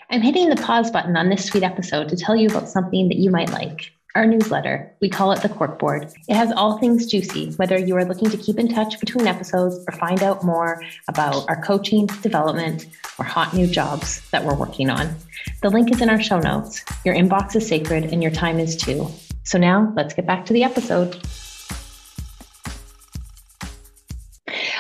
I'm 0.10 0.22
hitting 0.22 0.50
the 0.50 0.56
pause 0.56 0.90
button 0.90 1.18
on 1.18 1.30
this 1.30 1.46
sweet 1.46 1.64
episode 1.64 2.08
to 2.10 2.16
tell 2.16 2.36
you 2.36 2.48
about 2.48 2.70
something 2.70 3.10
that 3.10 3.18
you 3.18 3.30
might 3.30 3.52
like 3.52 3.92
our 4.18 4.26
newsletter. 4.26 4.92
We 5.00 5.10
call 5.10 5.32
it 5.32 5.44
the 5.44 5.48
Corkboard. 5.48 6.12
It 6.28 6.36
has 6.36 6.52
all 6.52 6.80
things 6.80 7.06
juicy, 7.06 7.52
whether 7.52 7.78
you 7.78 7.96
are 7.96 8.04
looking 8.04 8.32
to 8.32 8.38
keep 8.38 8.58
in 8.58 8.68
touch 8.68 9.00
between 9.00 9.28
episodes 9.28 9.78
or 9.88 9.92
find 9.94 10.24
out 10.24 10.44
more 10.44 10.82
about 11.08 11.48
our 11.48 11.62
coaching, 11.62 12.08
development, 12.24 12.88
or 13.20 13.26
hot 13.26 13.54
new 13.54 13.68
jobs 13.68 14.28
that 14.32 14.44
we're 14.44 14.56
working 14.56 14.90
on. 14.90 15.16
The 15.62 15.70
link 15.70 15.92
is 15.92 16.02
in 16.02 16.10
our 16.10 16.22
show 16.22 16.40
notes. 16.40 16.84
Your 17.06 17.14
inbox 17.14 17.56
is 17.56 17.68
sacred 17.68 18.06
and 18.06 18.24
your 18.24 18.32
time 18.32 18.60
is 18.60 18.76
too. 18.76 19.08
So 19.44 19.60
now 19.60 19.94
let's 19.96 20.16
get 20.16 20.26
back 20.26 20.48
to 20.48 20.54
the 20.54 20.64
episode. 20.64 21.16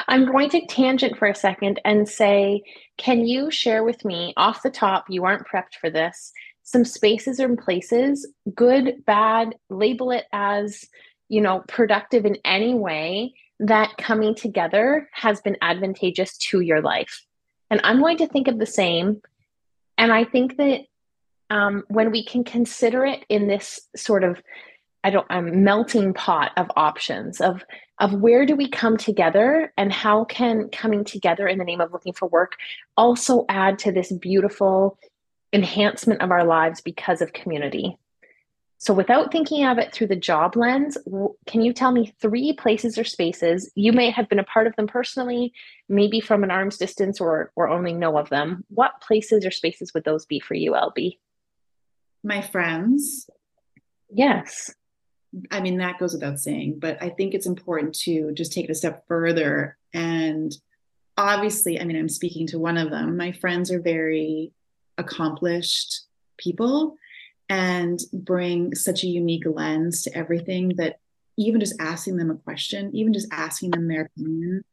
I'm 0.08 0.25
going 0.25 0.50
to 0.50 0.65
tangent 0.65 1.17
for 1.17 1.27
a 1.27 1.36
second 1.36 1.79
and 1.86 2.10
say, 2.10 2.63
can 2.98 3.27
you 3.27 3.51
share 3.51 3.84
with 3.84 4.03
me 4.03 4.34
off 4.36 4.63
the 4.63 4.72
top? 4.72 5.06
You 5.10 5.25
aren't 5.25 5.48
prepped 5.48 5.75
for 5.79 5.91
this 5.91 6.32
some 6.68 6.84
spaces 6.84 7.40
and 7.40 7.58
places, 7.58 8.28
good, 8.54 9.06
bad, 9.06 9.56
label 9.70 10.12
it 10.12 10.26
as, 10.34 10.86
you 11.30 11.40
know, 11.40 11.64
productive 11.70 12.26
in 12.26 12.38
any 12.44 12.74
way 12.74 13.34
that 13.62 13.96
coming 13.98 14.36
together 14.36 15.10
has 15.14 15.40
been 15.40 15.56
advantageous 15.62 16.38
to 16.38 16.60
your 16.60 16.82
life. 16.82 17.26
And 17.70 17.80
I'm 17.86 18.02
going 18.02 18.18
to 18.18 18.28
think 18.28 18.50
of 18.50 18.60
the 18.60 18.66
same. 18.66 19.22
And 19.98 20.12
I 20.12 20.26
think 20.26 20.58
that 20.58 20.82
um, 21.50 21.84
when 21.88 22.12
we 22.12 22.26
can 22.26 22.44
consider 22.44 23.06
it 23.06 23.24
in 23.30 23.48
this 23.48 23.80
sort 23.96 24.26
of, 24.26 24.44
I 25.06 25.10
don't, 25.10 25.28
I'm 25.30 25.64
melting 25.64 26.14
pot 26.14 26.52
of 26.58 26.70
options 26.76 27.40
of 27.40 27.64
of 28.00 28.14
where 28.14 28.46
do 28.46 28.56
we 28.56 28.70
come 28.70 28.96
together 28.96 29.74
and 29.76 29.92
how 29.92 30.26
can 30.26 30.70
coming 30.70 31.04
together 31.04 31.48
in 31.48 31.58
the 31.58 31.64
name 31.64 31.82
of 31.82 31.92
looking 31.92 32.14
for 32.14 32.28
work 32.28 32.56
also 32.96 33.44
add 33.50 33.80
to 33.80 33.92
this 33.92 34.12
beautiful 34.12 35.00
enhancement 35.58 36.22
of 36.22 36.32
our 36.32 36.46
lives 36.46 36.82
because 36.82 37.22
of 37.22 37.34
community. 37.34 37.98
So, 38.80 38.94
without 38.94 39.32
thinking 39.32 39.66
of 39.66 39.80
it 39.80 39.92
through 39.92 40.08
the 40.08 40.16
job 40.16 40.56
lens, 40.56 41.00
can 41.48 41.62
you 41.62 41.74
tell 41.74 41.92
me 41.92 42.14
three 42.22 42.54
places 42.54 42.98
or 42.98 43.04
spaces 43.04 43.72
you 43.74 43.92
may 43.92 44.12
have 44.12 44.30
been 44.30 44.38
a 44.38 44.44
part 44.44 44.68
of 44.68 44.76
them 44.76 44.86
personally, 44.86 45.52
maybe 45.90 46.22
from 46.22 46.44
an 46.44 46.52
arm's 46.52 46.78
distance 46.78 47.20
or 47.20 47.52
or 47.56 47.70
only 47.70 47.94
know 47.94 48.18
of 48.18 48.30
them? 48.30 48.64
What 48.70 49.02
places 49.02 49.46
or 49.46 49.52
spaces 49.52 49.96
would 49.96 50.04
those 50.04 50.28
be 50.28 50.40
for 50.40 50.54
you, 50.54 50.74
LB? 50.74 51.18
My 52.24 52.42
friends. 52.42 53.28
Yes. 54.10 54.76
I 55.50 55.60
mean, 55.60 55.78
that 55.80 55.98
goes 55.98 56.14
without 56.14 56.40
saying, 56.40 56.78
but 56.80 57.02
I 57.02 57.10
think 57.10 57.34
it's 57.34 57.48
important 57.48 57.96
to 58.04 58.32
just 58.34 58.54
take 58.54 58.66
it 58.66 58.72
a 58.72 58.76
step 58.76 59.06
further. 59.08 59.78
And 59.94 60.56
obviously, 61.18 61.80
I 61.80 61.84
mean, 61.84 61.98
I'm 61.98 62.10
speaking 62.10 62.48
to 62.48 62.60
one 62.60 62.78
of 62.78 62.92
them. 62.92 63.18
My 63.18 63.32
friends 63.32 63.72
are 63.72 63.82
very 63.82 64.54
accomplished 64.98 66.01
people 66.38 66.96
and 67.50 68.00
bring 68.13 68.75
such 68.75 69.04
a 69.04 69.08
unique 69.08 69.46
lens 69.46 70.01
to 70.04 70.18
everything 70.18 70.74
that 70.77 71.00
even 71.38 71.60
just 71.60 71.75
asking 71.80 72.18
them 72.18 72.32
a 72.32 72.36
question, 72.36 72.96
even 72.96 73.13
just 73.13 73.27
asking 73.32 73.72
them 73.72 73.88
their 73.88 74.04
opinion 74.06 74.63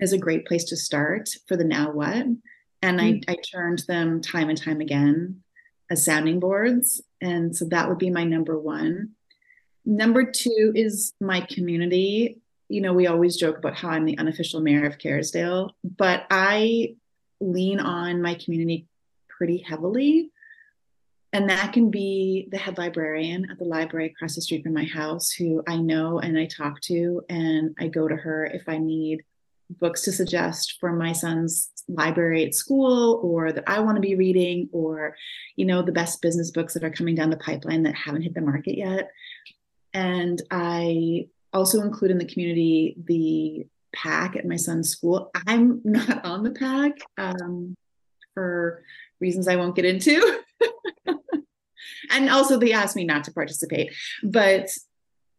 is 0.00 0.12
a 0.12 0.18
great 0.18 0.46
place 0.46 0.64
to 0.64 0.76
start 0.76 1.28
for 1.46 1.56
the 1.56 1.64
now 1.64 1.90
what. 1.90 2.14
And 2.14 3.00
mm-hmm. 3.00 3.30
I, 3.30 3.32
I 3.32 3.36
turned 3.36 3.84
them 3.88 4.20
time 4.20 4.48
and 4.48 4.60
time 4.60 4.80
again 4.80 5.42
as 5.90 6.04
sounding 6.04 6.40
boards. 6.40 7.00
And 7.20 7.56
so 7.56 7.64
that 7.66 7.88
would 7.88 7.98
be 7.98 8.10
my 8.10 8.24
number 8.24 8.58
one. 8.58 9.10
Number 9.84 10.30
two 10.30 10.72
is 10.74 11.14
my 11.20 11.40
community. 11.40 12.40
You 12.68 12.82
know, 12.82 12.92
we 12.92 13.06
always 13.06 13.36
joke 13.36 13.58
about 13.58 13.76
how 13.76 13.88
I'm 13.88 14.04
the 14.04 14.18
unofficial 14.18 14.60
mayor 14.60 14.84
of 14.84 14.98
Kerrisdale, 14.98 15.70
but 15.82 16.26
I 16.30 16.96
lean 17.40 17.80
on 17.80 18.20
my 18.20 18.34
community 18.34 18.86
pretty 19.38 19.58
heavily. 19.58 20.30
And 21.32 21.48
that 21.50 21.72
can 21.72 21.90
be 21.90 22.48
the 22.50 22.58
head 22.58 22.78
librarian 22.78 23.50
at 23.50 23.58
the 23.58 23.64
library 23.64 24.06
across 24.06 24.34
the 24.34 24.42
street 24.42 24.64
from 24.64 24.74
my 24.74 24.84
house, 24.84 25.30
who 25.30 25.62
I 25.68 25.76
know 25.76 26.18
and 26.18 26.38
I 26.38 26.46
talk 26.46 26.80
to, 26.82 27.22
and 27.28 27.74
I 27.78 27.88
go 27.88 28.08
to 28.08 28.16
her 28.16 28.46
if 28.46 28.68
I 28.68 28.78
need 28.78 29.22
books 29.70 30.02
to 30.02 30.12
suggest 30.12 30.76
for 30.80 30.92
my 30.92 31.12
son's 31.12 31.70
library 31.88 32.44
at 32.44 32.54
school 32.54 33.20
or 33.22 33.52
that 33.52 33.64
I 33.66 33.80
want 33.80 33.96
to 33.96 34.00
be 34.00 34.14
reading 34.14 34.68
or 34.72 35.14
you 35.56 35.66
know 35.66 35.82
the 35.82 35.92
best 35.92 36.22
business 36.22 36.50
books 36.50 36.74
that 36.74 36.84
are 36.84 36.90
coming 36.90 37.14
down 37.14 37.30
the 37.30 37.36
pipeline 37.36 37.82
that 37.82 37.94
haven't 37.94 38.22
hit 38.22 38.34
the 38.34 38.40
market 38.40 38.78
yet 38.78 39.10
and 39.92 40.40
I 40.50 41.28
also 41.52 41.80
include 41.82 42.10
in 42.10 42.18
the 42.18 42.24
community 42.24 42.96
the 43.04 43.66
PAC 43.94 44.36
at 44.36 44.46
my 44.46 44.56
son's 44.56 44.90
school 44.90 45.30
I'm 45.46 45.80
not 45.84 46.24
on 46.24 46.44
the 46.44 46.50
PAC 46.50 46.92
um, 47.18 47.74
for 48.34 48.82
reasons 49.20 49.48
I 49.48 49.56
won't 49.56 49.76
get 49.76 49.84
into. 49.84 50.40
and 52.10 52.30
also, 52.30 52.58
they 52.58 52.72
asked 52.72 52.96
me 52.96 53.04
not 53.04 53.24
to 53.24 53.32
participate. 53.32 53.92
But 54.22 54.68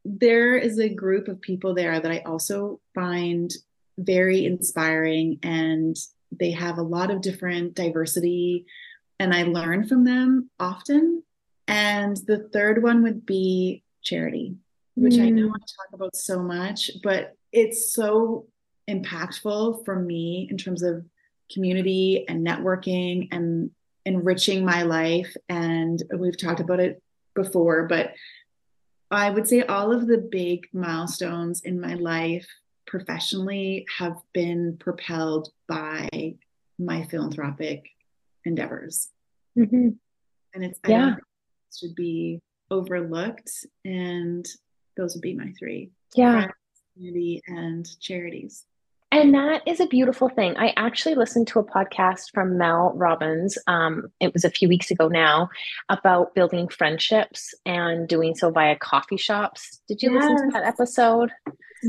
there 0.06 0.56
is 0.56 0.80
a 0.80 0.90
group 0.90 1.28
of 1.28 1.42
people 1.42 1.74
there 1.74 2.00
that 2.00 2.12
I 2.12 2.20
also 2.20 2.80
find 2.96 3.52
very 3.98 4.46
inspiring, 4.46 5.40
and 5.44 5.96
they 6.32 6.52
have 6.52 6.78
a 6.78 6.84
lot 6.84 7.12
of 7.12 7.22
different 7.22 7.76
diversity, 7.76 8.66
and 9.20 9.34
I 9.34 9.44
learn 9.44 9.88
from 9.88 10.06
them 10.06 10.50
often. 10.60 11.24
And 11.68 12.18
the 12.26 12.50
third 12.52 12.82
one 12.82 13.04
would 13.04 13.26
be 13.26 13.84
charity, 14.02 14.56
which 14.96 15.16
mm. 15.16 15.26
I 15.26 15.30
know 15.30 15.48
hmm. 15.50 15.54
I 15.54 15.60
talk 15.60 15.94
about 15.94 16.16
so 16.16 16.42
much, 16.42 16.90
but 17.04 17.36
it's 17.52 17.94
so 17.94 18.48
impactful 18.90 19.86
for 19.86 20.00
me 20.00 20.48
in 20.50 20.58
terms 20.58 20.82
of 20.82 21.06
community 21.52 22.26
and 22.28 22.46
networking 22.46 23.28
and 23.32 23.72
enriching 24.06 24.66
my 24.66 24.84
life. 24.84 25.36
And 25.48 26.02
we've 26.18 26.38
talked 26.38 26.60
about 26.60 26.80
it 26.80 27.02
before, 27.36 27.88
but 27.88 28.14
I 29.12 29.30
would 29.30 29.48
say 29.48 29.64
all 29.64 29.92
of 29.92 30.08
the 30.08 30.18
big 30.18 30.68
milestones 30.74 31.62
in 31.62 31.82
my 31.82 31.96
life 31.96 32.48
professionally 32.86 33.86
have 33.98 34.18
been 34.34 34.78
propelled 34.80 35.50
by 35.68 36.36
my 36.78 37.04
philanthropic 37.06 37.90
endeavors. 38.46 39.10
Mm-hmm. 39.58 39.90
And 40.54 40.64
it's, 40.64 40.80
yeah. 40.88 41.16
It 41.16 41.78
should 41.78 41.96
be 41.96 42.40
overlooked. 42.72 43.52
And 43.86 44.48
those 44.98 45.16
would 45.16 45.22
be 45.22 45.34
my 45.34 45.54
three. 45.58 45.92
Yeah. 46.16 46.48
Community 46.94 47.42
and 47.48 47.88
charities. 48.00 48.66
And 49.12 49.34
that 49.34 49.64
is 49.66 49.80
a 49.80 49.88
beautiful 49.88 50.30
thing. 50.30 50.56
I 50.58 50.72
actually 50.78 51.16
listened 51.16 51.48
to 51.48 51.60
a 51.60 51.64
podcast 51.64 52.32
from 52.32 52.60
Mel 52.60 52.94
Robbins. 52.96 53.58
Um, 53.66 54.12
it 54.20 54.34
was 54.34 54.46
a 54.46 54.52
few 54.52 54.70
weeks 54.70 54.92
ago 54.92 55.08
now 55.08 55.50
about 55.90 56.36
building 56.36 56.68
friendships 56.68 57.56
and 57.66 58.08
doing 58.08 58.36
so 58.36 58.52
via 58.52 58.76
coffee 58.76 59.18
shops. 59.18 59.82
Did 59.88 60.04
you 60.04 60.14
yes. 60.14 60.30
listen 60.30 60.52
to 60.52 60.54
that 60.54 60.64
episode? 60.64 61.32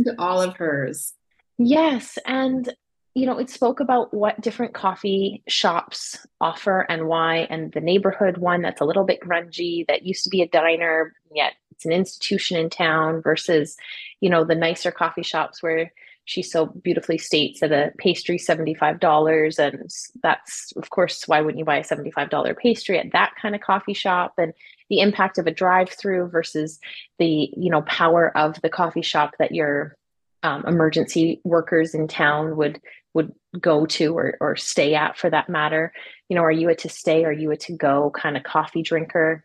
To 0.04 0.14
all 0.18 0.40
of 0.40 0.56
hers. 0.56 1.12
Yes. 1.58 2.16
And, 2.24 2.74
you 3.14 3.26
know, 3.26 3.38
it 3.38 3.50
spoke 3.50 3.80
about 3.80 4.14
what 4.14 4.40
different 4.40 4.72
coffee 4.72 5.42
shops 5.46 6.26
offer 6.40 6.86
and 6.88 7.06
why, 7.06 7.46
and 7.50 7.70
the 7.72 7.82
neighborhood 7.82 8.38
one 8.38 8.62
that's 8.62 8.80
a 8.80 8.86
little 8.86 9.04
bit 9.04 9.20
grungy 9.20 9.86
that 9.88 10.06
used 10.06 10.24
to 10.24 10.30
be 10.30 10.40
a 10.40 10.48
diner, 10.48 11.14
yet 11.34 11.52
it's 11.72 11.84
an 11.84 11.92
institution 11.92 12.56
in 12.56 12.70
town 12.70 13.20
versus, 13.20 13.76
you 14.20 14.30
know, 14.30 14.42
the 14.42 14.54
nicer 14.54 14.90
coffee 14.90 15.22
shops 15.22 15.62
where 15.62 15.92
she 16.30 16.42
so 16.42 16.66
beautifully 16.66 17.18
states 17.18 17.58
that 17.58 17.72
a 17.72 17.90
pastry 17.98 18.38
$75 18.38 19.58
and 19.58 19.90
that's 20.22 20.72
of 20.76 20.88
course 20.90 21.24
why 21.26 21.40
wouldn't 21.40 21.58
you 21.58 21.64
buy 21.64 21.78
a 21.78 21.84
$75 21.84 22.56
pastry 22.56 23.00
at 23.00 23.10
that 23.12 23.32
kind 23.40 23.56
of 23.56 23.60
coffee 23.60 23.94
shop 23.94 24.34
and 24.38 24.52
the 24.90 25.00
impact 25.00 25.38
of 25.38 25.48
a 25.48 25.50
drive 25.50 25.90
through 25.90 26.28
versus 26.28 26.78
the 27.18 27.50
you 27.56 27.68
know 27.68 27.82
power 27.82 28.36
of 28.38 28.60
the 28.62 28.68
coffee 28.68 29.02
shop 29.02 29.34
that 29.40 29.52
your 29.52 29.96
um, 30.44 30.64
emergency 30.68 31.40
workers 31.42 31.94
in 31.94 32.06
town 32.06 32.56
would 32.56 32.80
would 33.12 33.32
go 33.58 33.84
to 33.84 34.16
or, 34.16 34.36
or 34.40 34.54
stay 34.54 34.94
at 34.94 35.18
for 35.18 35.28
that 35.30 35.48
matter 35.48 35.92
you 36.28 36.36
know 36.36 36.42
are 36.42 36.52
you 36.52 36.68
a 36.68 36.76
to 36.76 36.88
stay 36.88 37.24
are 37.24 37.32
you 37.32 37.50
a 37.50 37.56
to 37.56 37.72
go 37.72 38.12
kind 38.14 38.36
of 38.36 38.44
coffee 38.44 38.82
drinker 38.82 39.44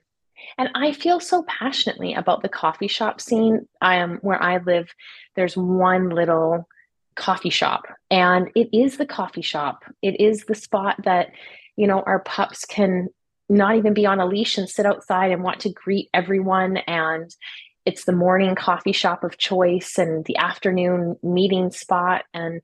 and 0.59 0.69
I 0.75 0.91
feel 0.91 1.19
so 1.19 1.43
passionately 1.43 2.13
about 2.13 2.41
the 2.41 2.49
coffee 2.49 2.89
shop 2.89 3.21
scene. 3.21 3.67
I 3.81 3.95
am 3.95 4.17
where 4.17 4.41
I 4.41 4.57
live. 4.57 4.93
There's 5.35 5.57
one 5.57 6.09
little 6.09 6.67
coffee 7.15 7.49
shop. 7.49 7.83
And 8.11 8.49
it 8.55 8.69
is 8.73 8.97
the 8.97 9.05
coffee 9.05 9.41
shop. 9.41 9.83
It 10.01 10.19
is 10.19 10.45
the 10.45 10.55
spot 10.55 10.97
that 11.03 11.31
you 11.75 11.87
know 11.87 12.01
our 12.01 12.19
pups 12.19 12.65
can 12.65 13.09
not 13.47 13.75
even 13.75 13.93
be 13.93 14.05
on 14.05 14.19
a 14.19 14.25
leash 14.25 14.57
and 14.57 14.69
sit 14.69 14.85
outside 14.85 15.31
and 15.31 15.43
want 15.43 15.61
to 15.61 15.69
greet 15.69 16.09
everyone. 16.13 16.77
And 16.77 17.33
it's 17.85 18.05
the 18.05 18.11
morning 18.11 18.55
coffee 18.55 18.91
shop 18.91 19.23
of 19.23 19.37
choice 19.37 19.97
and 19.99 20.25
the 20.25 20.37
afternoon 20.37 21.17
meeting 21.21 21.71
spot. 21.71 22.25
And 22.33 22.61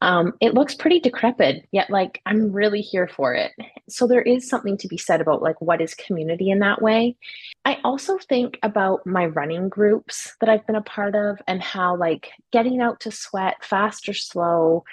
um, 0.00 0.34
it 0.40 0.54
looks 0.54 0.74
pretty 0.74 1.00
decrepit 1.00 1.66
yet 1.72 1.90
like 1.90 2.22
i'm 2.24 2.52
really 2.52 2.80
here 2.80 3.08
for 3.08 3.34
it. 3.34 3.52
So 3.88 4.06
there 4.06 4.22
is 4.22 4.48
something 4.48 4.76
to 4.78 4.88
be 4.88 4.96
said 4.96 5.20
about 5.20 5.42
like 5.42 5.60
what 5.60 5.80
is 5.80 5.94
community 5.94 6.50
in 6.50 6.60
that 6.60 6.80
way. 6.80 7.16
I 7.64 7.78
also 7.84 8.16
think 8.16 8.58
about 8.62 9.04
my 9.06 9.26
running 9.26 9.68
groups 9.68 10.36
that 10.40 10.48
i've 10.48 10.66
been 10.66 10.76
a 10.76 10.82
part 10.82 11.14
of 11.14 11.42
and 11.46 11.62
how 11.62 11.96
like 11.96 12.30
getting 12.52 12.80
out 12.80 13.00
to 13.00 13.10
sweat 13.10 13.64
fast 13.64 14.08
or 14.08 14.14
slow 14.14 14.84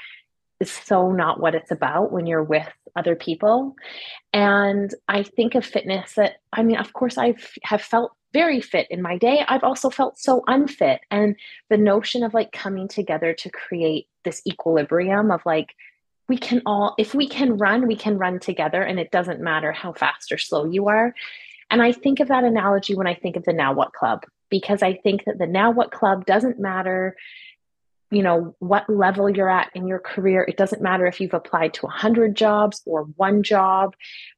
is 0.59 0.71
so 0.71 1.11
not 1.11 1.39
what 1.39 1.53
it's 1.53 1.71
about 1.71 2.11
when 2.11 2.25
you're 2.25 2.43
with 2.43 2.67
other 2.95 3.15
people. 3.15 3.75
And 4.33 4.93
i 5.07 5.23
think 5.23 5.55
of 5.55 5.63
fitness 5.63 6.15
that 6.15 6.37
i 6.51 6.63
mean 6.63 6.77
of 6.77 6.91
course 6.93 7.17
i 7.17 7.35
have 7.63 7.81
felt 7.81 8.16
very 8.33 8.61
fit 8.61 8.87
in 8.89 9.01
my 9.01 9.17
day. 9.17 9.43
I've 9.47 9.63
also 9.63 9.89
felt 9.89 10.17
so 10.17 10.43
unfit. 10.47 11.01
And 11.09 11.35
the 11.69 11.77
notion 11.77 12.23
of 12.23 12.33
like 12.33 12.51
coming 12.51 12.87
together 12.87 13.33
to 13.33 13.49
create 13.49 14.07
this 14.23 14.41
equilibrium 14.45 15.31
of 15.31 15.41
like 15.45 15.73
we 16.27 16.37
can 16.37 16.61
all 16.65 16.93
if 16.97 17.15
we 17.15 17.27
can 17.27 17.57
run 17.57 17.87
we 17.87 17.95
can 17.95 18.17
run 18.17 18.39
together 18.39 18.81
and 18.81 18.99
it 18.99 19.11
doesn't 19.11 19.39
matter 19.39 19.71
how 19.71 19.93
fast 19.93 20.31
or 20.31 20.37
slow 20.37 20.65
you 20.65 20.87
are. 20.87 21.13
And 21.69 21.81
i 21.81 21.91
think 21.91 22.19
of 22.19 22.27
that 22.29 22.43
analogy 22.43 22.95
when 22.95 23.07
i 23.07 23.13
think 23.13 23.35
of 23.35 23.43
the 23.43 23.53
now 23.53 23.73
what 23.73 23.93
club 23.93 24.23
because 24.49 24.81
i 24.81 24.93
think 24.93 25.25
that 25.25 25.37
the 25.37 25.47
now 25.47 25.71
what 25.71 25.91
club 25.91 26.25
doesn't 26.25 26.59
matter 26.59 27.15
you 28.09 28.23
know 28.23 28.55
what 28.59 28.89
level 28.89 29.29
you're 29.29 29.49
at 29.49 29.69
in 29.75 29.87
your 29.87 29.99
career. 29.99 30.45
It 30.47 30.57
doesn't 30.57 30.81
matter 30.81 31.05
if 31.05 31.19
you've 31.19 31.33
applied 31.33 31.73
to 31.75 31.85
100 31.85 32.35
jobs 32.35 32.81
or 32.85 33.03
one 33.03 33.43
job. 33.43 33.95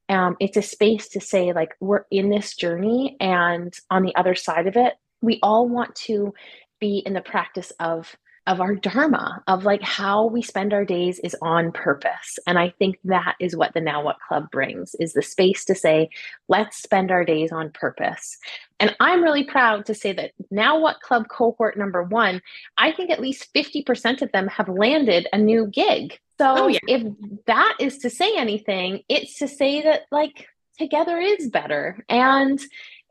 Um, 0.08 0.36
it's 0.40 0.56
a 0.56 0.62
space 0.62 1.08
to 1.10 1.20
say 1.20 1.52
like 1.52 1.76
we're 1.80 2.04
in 2.10 2.30
this 2.30 2.54
journey 2.56 3.16
and 3.20 3.72
on 3.90 4.02
the 4.02 4.14
other 4.16 4.34
side 4.34 4.66
of 4.66 4.76
it 4.76 4.94
we 5.20 5.38
all 5.42 5.68
want 5.68 5.94
to 5.94 6.34
be 6.80 7.02
in 7.04 7.12
the 7.12 7.20
practice 7.20 7.72
of 7.78 8.16
of 8.46 8.60
our 8.60 8.74
dharma 8.74 9.42
of 9.46 9.64
like 9.64 9.82
how 9.82 10.26
we 10.26 10.42
spend 10.42 10.72
our 10.72 10.84
days 10.84 11.18
is 11.20 11.36
on 11.42 11.72
purpose. 11.72 12.38
And 12.46 12.58
i 12.58 12.70
think 12.78 12.98
that 13.04 13.36
is 13.40 13.56
what 13.56 13.74
the 13.74 13.80
now 13.80 14.02
what 14.02 14.20
club 14.26 14.50
brings 14.50 14.94
is 14.96 15.12
the 15.12 15.22
space 15.22 15.64
to 15.66 15.74
say 15.74 16.10
let's 16.48 16.78
spend 16.82 17.10
our 17.10 17.24
days 17.24 17.52
on 17.52 17.70
purpose. 17.70 18.38
And 18.78 18.96
i'm 19.00 19.22
really 19.22 19.44
proud 19.44 19.86
to 19.86 19.94
say 19.94 20.12
that 20.12 20.32
now 20.50 20.78
what 20.80 21.00
club 21.00 21.28
cohort 21.28 21.76
number 21.76 22.02
1 22.02 22.40
i 22.78 22.92
think 22.92 23.10
at 23.10 23.20
least 23.20 23.52
50% 23.54 24.22
of 24.22 24.32
them 24.32 24.48
have 24.48 24.68
landed 24.68 25.28
a 25.32 25.38
new 25.38 25.66
gig. 25.66 26.18
So 26.38 26.54
oh, 26.56 26.68
yeah. 26.68 26.78
if 26.88 27.02
that 27.46 27.76
is 27.78 27.98
to 27.98 28.10
say 28.10 28.36
anything 28.36 29.02
it's 29.08 29.38
to 29.38 29.48
say 29.48 29.82
that 29.82 30.02
like 30.10 30.46
together 30.80 31.18
is 31.18 31.48
better. 31.48 32.04
And 32.08 32.58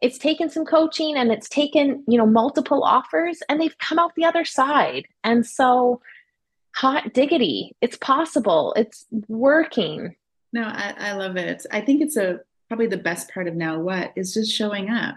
it's 0.02 0.18
taken 0.18 0.50
some 0.50 0.66
coaching 0.66 1.18
and 1.18 1.32
it's 1.32 1.50
taken 1.50 2.04
you 2.08 2.18
know 2.18 2.26
multiple 2.26 2.84
offers 2.84 3.40
and 3.50 3.60
they've 3.60 3.78
come 3.78 4.00
out 4.00 4.16
the 4.16 4.26
other 4.26 4.46
side. 4.46 5.06
And 5.24 5.46
so 5.46 6.02
hot 6.76 7.14
diggity 7.14 7.76
it's 7.82 7.98
possible 7.98 8.74
it's 8.78 9.06
working. 9.28 10.16
No 10.54 10.64
I, 10.64 10.94
I 10.98 11.12
love 11.14 11.38
it. 11.38 11.66
I 11.72 11.82
think 11.82 12.02
it's 12.02 12.18
a 12.18 12.40
probably 12.68 12.88
the 12.88 12.98
best 12.98 13.34
part 13.34 13.48
of 13.48 13.56
now 13.56 13.80
what? 13.80 14.12
Is 14.16 14.34
just 14.34 14.52
showing 14.52 14.90
up. 14.90 15.16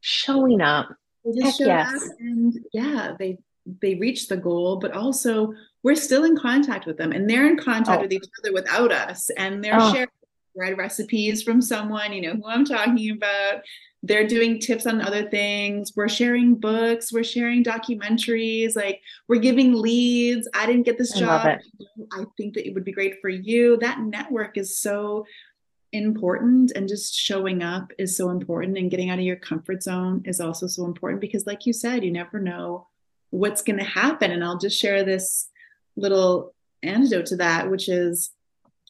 Showing 0.00 0.60
up. 0.60 0.88
They 1.24 1.32
just 1.32 1.44
Heck 1.44 1.54
show 1.54 1.66
yes. 1.66 1.94
up 1.94 2.02
and 2.20 2.58
yeah 2.72 3.14
they 3.18 3.38
they 3.80 3.96
reach 3.96 4.28
the 4.28 4.36
goal 4.36 4.76
but 4.76 4.92
also 4.92 5.52
we're 5.82 5.96
still 5.96 6.24
in 6.24 6.36
contact 6.36 6.86
with 6.86 6.96
them 6.96 7.12
and 7.12 7.28
they're 7.28 7.48
in 7.48 7.58
contact 7.58 7.98
oh. 7.98 8.02
with 8.02 8.12
each 8.12 8.28
other 8.40 8.52
without 8.52 8.92
us 8.92 9.30
and 9.30 9.62
they're 9.62 9.78
oh. 9.78 9.92
sharing 9.92 10.08
bread 10.54 10.78
recipes 10.78 11.42
from 11.42 11.60
someone 11.60 12.12
you 12.12 12.22
know 12.22 12.34
who 12.34 12.46
i'm 12.46 12.64
talking 12.64 13.10
about 13.10 13.62
they're 14.06 14.26
doing 14.26 14.60
tips 14.60 14.86
on 14.86 15.00
other 15.00 15.28
things. 15.28 15.92
We're 15.96 16.08
sharing 16.08 16.54
books. 16.54 17.12
We're 17.12 17.24
sharing 17.24 17.64
documentaries. 17.64 18.76
Like 18.76 19.02
we're 19.26 19.40
giving 19.40 19.72
leads. 19.72 20.48
I 20.54 20.66
didn't 20.66 20.84
get 20.84 20.96
this 20.96 21.16
I 21.16 21.20
job. 21.20 21.58
i 22.12 22.24
think 22.36 22.54
that 22.54 22.66
it 22.66 22.74
would 22.74 22.84
be 22.84 22.92
great 22.92 23.20
for 23.20 23.28
you. 23.28 23.76
That 23.78 24.00
network 24.00 24.56
is 24.56 24.78
so 24.78 25.26
important 25.92 26.72
and 26.76 26.88
just 26.88 27.14
showing 27.14 27.62
up 27.62 27.92
is 27.98 28.16
so 28.16 28.30
important 28.30 28.76
and 28.76 28.90
getting 28.90 29.10
out 29.10 29.18
of 29.18 29.24
your 29.24 29.36
comfort 29.36 29.82
zone 29.82 30.20
is 30.24 30.40
also 30.40 30.66
so 30.66 30.84
important 30.84 31.20
because 31.20 31.46
like 31.46 31.64
you 31.64 31.72
said 31.72 32.04
you 32.04 32.10
never 32.10 32.38
know 32.38 32.86
what's 33.30 33.62
going 33.62 33.78
to 33.78 33.84
happen. 33.84 34.30
And 34.30 34.44
i'll 34.44 34.58
just 34.58 34.78
share 34.78 35.04
this 35.04 35.48
little 35.96 36.54
antidote 36.82 37.26
to 37.26 37.36
that 37.36 37.70
which 37.70 37.88
is 37.88 38.30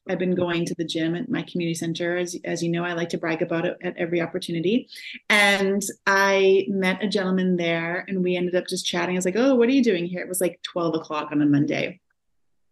I've 0.09 0.19
been 0.19 0.35
going 0.35 0.65
to 0.67 0.75
the 0.77 0.85
gym 0.85 1.15
at 1.15 1.29
my 1.29 1.43
community 1.43 1.75
center. 1.75 2.17
As, 2.17 2.37
as 2.45 2.63
you 2.63 2.69
know, 2.71 2.85
I 2.85 2.93
like 2.93 3.09
to 3.11 3.19
brag 3.19 3.43
about 3.43 3.67
it 3.67 3.77
at 3.83 3.97
every 3.97 4.21
opportunity. 4.21 4.89
And 5.29 5.83
I 6.07 6.67
met 6.69 7.03
a 7.03 7.09
gentleman 7.09 7.57
there 7.57 8.05
and 8.09 8.23
we 8.23 8.37
ended 8.37 8.55
up 8.55 8.67
just 8.69 8.87
chatting. 8.87 9.17
I 9.17 9.19
was 9.19 9.25
like, 9.25 9.37
Oh, 9.37 9.55
what 9.55 9.69
are 9.69 9.73
you 9.73 9.83
doing 9.83 10.07
here? 10.07 10.21
It 10.21 10.29
was 10.29 10.41
like 10.41 10.61
12 10.63 10.95
o'clock 10.97 11.33
on 11.33 11.43
a 11.43 11.47
Monday. 11.47 12.01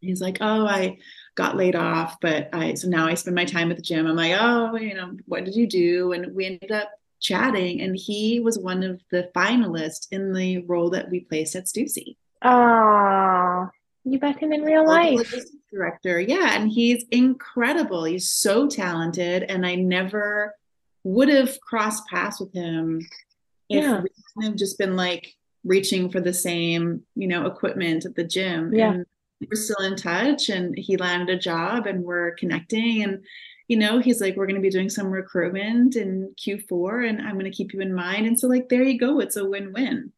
He's 0.00 0.20
like, 0.20 0.38
Oh, 0.40 0.66
I 0.66 0.98
got 1.34 1.56
laid 1.56 1.76
off, 1.76 2.16
but 2.20 2.48
I, 2.52 2.74
so 2.74 2.88
now 2.88 3.06
I 3.06 3.14
spend 3.14 3.34
my 3.34 3.44
time 3.44 3.70
at 3.70 3.76
the 3.76 3.82
gym. 3.82 4.06
I'm 4.06 4.16
like, 4.16 4.36
Oh, 4.38 4.76
you 4.76 4.94
know, 4.94 5.16
what 5.26 5.44
did 5.44 5.56
you 5.56 5.66
do? 5.66 6.12
And 6.12 6.34
we 6.34 6.46
ended 6.46 6.72
up 6.72 6.90
chatting 7.20 7.80
and 7.80 7.96
he 7.96 8.38
was 8.40 8.58
one 8.58 8.82
of 8.82 9.00
the 9.10 9.30
finalists 9.34 10.08
in 10.12 10.32
the 10.32 10.58
role 10.58 10.90
that 10.90 11.10
we 11.10 11.20
placed 11.20 11.56
at 11.56 11.64
Stussy. 11.64 12.16
Oh, 12.42 13.70
you 14.04 14.18
met 14.18 14.38
him 14.38 14.52
in 14.52 14.62
real 14.62 14.86
life. 14.86 15.34
Director, 15.72 16.20
yeah, 16.20 16.56
and 16.56 16.70
he's 16.70 17.04
incredible. 17.10 18.04
He's 18.04 18.30
so 18.30 18.68
talented, 18.68 19.44
and 19.44 19.66
I 19.66 19.74
never 19.74 20.54
would 21.02 21.28
have 21.28 21.60
crossed 21.60 22.06
paths 22.06 22.40
with 22.40 22.52
him 22.52 23.06
if 23.68 23.82
yeah. 23.82 24.02
we 24.36 24.46
of 24.46 24.56
just 24.56 24.78
been 24.78 24.96
like 24.96 25.34
reaching 25.64 26.10
for 26.10 26.20
the 26.20 26.32
same, 26.32 27.02
you 27.16 27.26
know, 27.26 27.46
equipment 27.46 28.04
at 28.04 28.14
the 28.14 28.24
gym. 28.24 28.72
Yeah. 28.72 28.92
And 28.92 29.06
we're 29.40 29.56
still 29.56 29.84
in 29.84 29.96
touch, 29.96 30.48
and 30.48 30.76
he 30.78 30.96
landed 30.96 31.34
a 31.34 31.38
job, 31.38 31.86
and 31.86 32.04
we're 32.04 32.32
connecting, 32.32 33.02
and 33.02 33.24
you 33.66 33.78
know, 33.78 33.98
he's 33.98 34.20
like, 34.20 34.36
we're 34.36 34.46
going 34.46 34.56
to 34.56 34.62
be 34.62 34.70
doing 34.70 34.90
some 34.90 35.06
recruitment 35.06 35.96
in 35.96 36.34
Q4, 36.36 37.08
and 37.08 37.22
I'm 37.22 37.32
going 37.32 37.50
to 37.50 37.50
keep 37.50 37.72
you 37.72 37.80
in 37.80 37.94
mind. 37.94 38.26
And 38.26 38.38
so, 38.38 38.46
like, 38.46 38.68
there 38.68 38.82
you 38.82 38.98
go. 38.98 39.20
It's 39.20 39.36
a 39.36 39.44
win-win. 39.48 40.12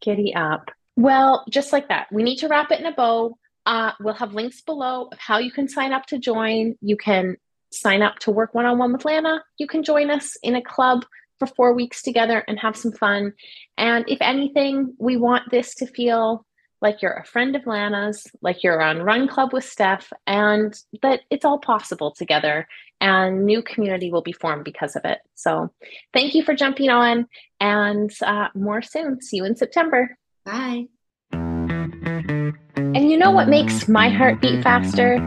Giddy 0.00 0.32
up. 0.34 0.70
Well, 0.96 1.44
just 1.50 1.72
like 1.72 1.88
that, 1.88 2.06
we 2.12 2.22
need 2.22 2.36
to 2.38 2.48
wrap 2.48 2.70
it 2.70 2.80
in 2.80 2.86
a 2.86 2.92
bow. 2.92 3.36
Uh, 3.66 3.92
we'll 4.00 4.14
have 4.14 4.34
links 4.34 4.60
below 4.60 5.08
of 5.10 5.18
how 5.18 5.38
you 5.38 5.50
can 5.50 5.68
sign 5.68 5.92
up 5.92 6.06
to 6.06 6.18
join. 6.18 6.76
You 6.80 6.96
can 6.96 7.36
sign 7.72 8.02
up 8.02 8.18
to 8.20 8.30
work 8.30 8.54
one 8.54 8.66
on 8.66 8.78
one 8.78 8.92
with 8.92 9.04
Lana. 9.04 9.42
You 9.58 9.66
can 9.66 9.82
join 9.82 10.10
us 10.10 10.36
in 10.42 10.54
a 10.54 10.62
club 10.62 11.04
for 11.38 11.46
four 11.46 11.74
weeks 11.74 12.02
together 12.02 12.44
and 12.46 12.58
have 12.60 12.76
some 12.76 12.92
fun. 12.92 13.32
And 13.76 14.04
if 14.08 14.18
anything, 14.20 14.94
we 14.98 15.16
want 15.16 15.50
this 15.50 15.74
to 15.76 15.86
feel 15.86 16.46
like 16.80 17.00
you're 17.00 17.12
a 17.12 17.24
friend 17.24 17.56
of 17.56 17.66
Lana's, 17.66 18.26
like 18.42 18.62
you're 18.62 18.82
on 18.82 19.02
Run 19.02 19.26
Club 19.26 19.52
with 19.52 19.64
Steph, 19.64 20.12
and 20.26 20.74
that 21.02 21.20
it's 21.30 21.44
all 21.44 21.58
possible 21.58 22.12
together. 22.12 22.68
And 23.00 23.44
new 23.44 23.62
community 23.62 24.10
will 24.10 24.22
be 24.22 24.32
formed 24.32 24.64
because 24.64 24.94
of 24.94 25.04
it. 25.04 25.18
So 25.34 25.72
thank 26.12 26.34
you 26.34 26.42
for 26.42 26.54
jumping 26.54 26.90
on, 26.90 27.26
and 27.58 28.10
uh, 28.22 28.48
more 28.54 28.82
soon. 28.82 29.20
See 29.20 29.38
you 29.38 29.44
in 29.44 29.56
September. 29.56 30.16
Bye. 30.44 30.88
And 31.32 33.10
you 33.10 33.16
know 33.16 33.30
what 33.30 33.48
makes 33.48 33.88
my 33.88 34.08
heart 34.08 34.40
beat 34.40 34.62
faster? 34.62 35.18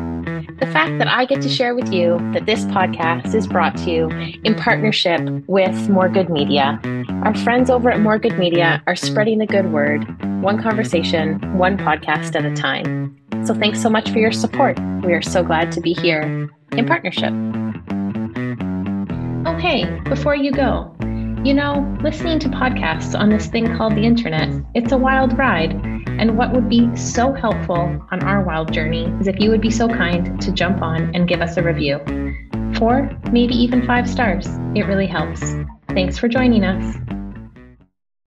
The 0.59 0.67
fact 0.67 0.97
that 0.99 1.07
I 1.07 1.25
get 1.25 1.41
to 1.41 1.49
share 1.49 1.75
with 1.75 1.91
you 1.91 2.17
that 2.33 2.45
this 2.45 2.65
podcast 2.65 3.33
is 3.33 3.47
brought 3.47 3.75
to 3.77 3.91
you 3.91 4.09
in 4.43 4.55
partnership 4.55 5.21
with 5.47 5.89
More 5.89 6.09
Good 6.09 6.29
Media. 6.29 6.79
Our 7.23 7.35
friends 7.35 7.69
over 7.69 7.91
at 7.91 7.99
More 7.99 8.17
Good 8.17 8.37
Media 8.37 8.81
are 8.87 8.95
spreading 8.95 9.37
the 9.39 9.45
good 9.45 9.71
word, 9.71 10.03
one 10.41 10.61
conversation, 10.61 11.57
one 11.57 11.77
podcast 11.77 12.35
at 12.35 12.45
a 12.45 12.53
time. 12.53 13.17
So 13.45 13.53
thanks 13.53 13.81
so 13.81 13.89
much 13.89 14.09
for 14.09 14.19
your 14.19 14.31
support. 14.31 14.79
We 15.03 15.13
are 15.13 15.21
so 15.21 15.43
glad 15.43 15.71
to 15.73 15.81
be 15.81 15.93
here 15.93 16.49
in 16.71 16.85
partnership. 16.85 17.33
Oh, 19.45 19.57
hey, 19.57 19.99
before 20.09 20.35
you 20.35 20.51
go, 20.51 20.95
you 21.43 21.53
know, 21.53 21.97
listening 22.01 22.39
to 22.39 22.49
podcasts 22.49 23.17
on 23.17 23.29
this 23.29 23.47
thing 23.47 23.77
called 23.77 23.95
the 23.95 24.03
internet, 24.03 24.49
it's 24.73 24.91
a 24.91 24.97
wild 24.97 25.37
ride. 25.37 25.73
And 26.19 26.37
what 26.37 26.51
would 26.51 26.67
be 26.67 26.95
so 26.95 27.31
helpful 27.33 28.05
on 28.11 28.23
our 28.23 28.43
wild 28.43 28.73
journey 28.73 29.05
is 29.19 29.27
if 29.27 29.39
you 29.39 29.49
would 29.51 29.61
be 29.61 29.71
so 29.71 29.87
kind 29.87 30.41
to 30.41 30.51
jump 30.51 30.81
on 30.81 31.15
and 31.15 31.27
give 31.27 31.41
us 31.41 31.57
a 31.57 31.63
review. 31.63 31.99
Four, 32.77 33.09
maybe 33.31 33.53
even 33.53 33.85
five 33.85 34.09
stars. 34.09 34.47
It 34.75 34.87
really 34.87 35.07
helps. 35.07 35.41
Thanks 35.89 36.17
for 36.17 36.27
joining 36.27 36.63
us. 36.63 37.16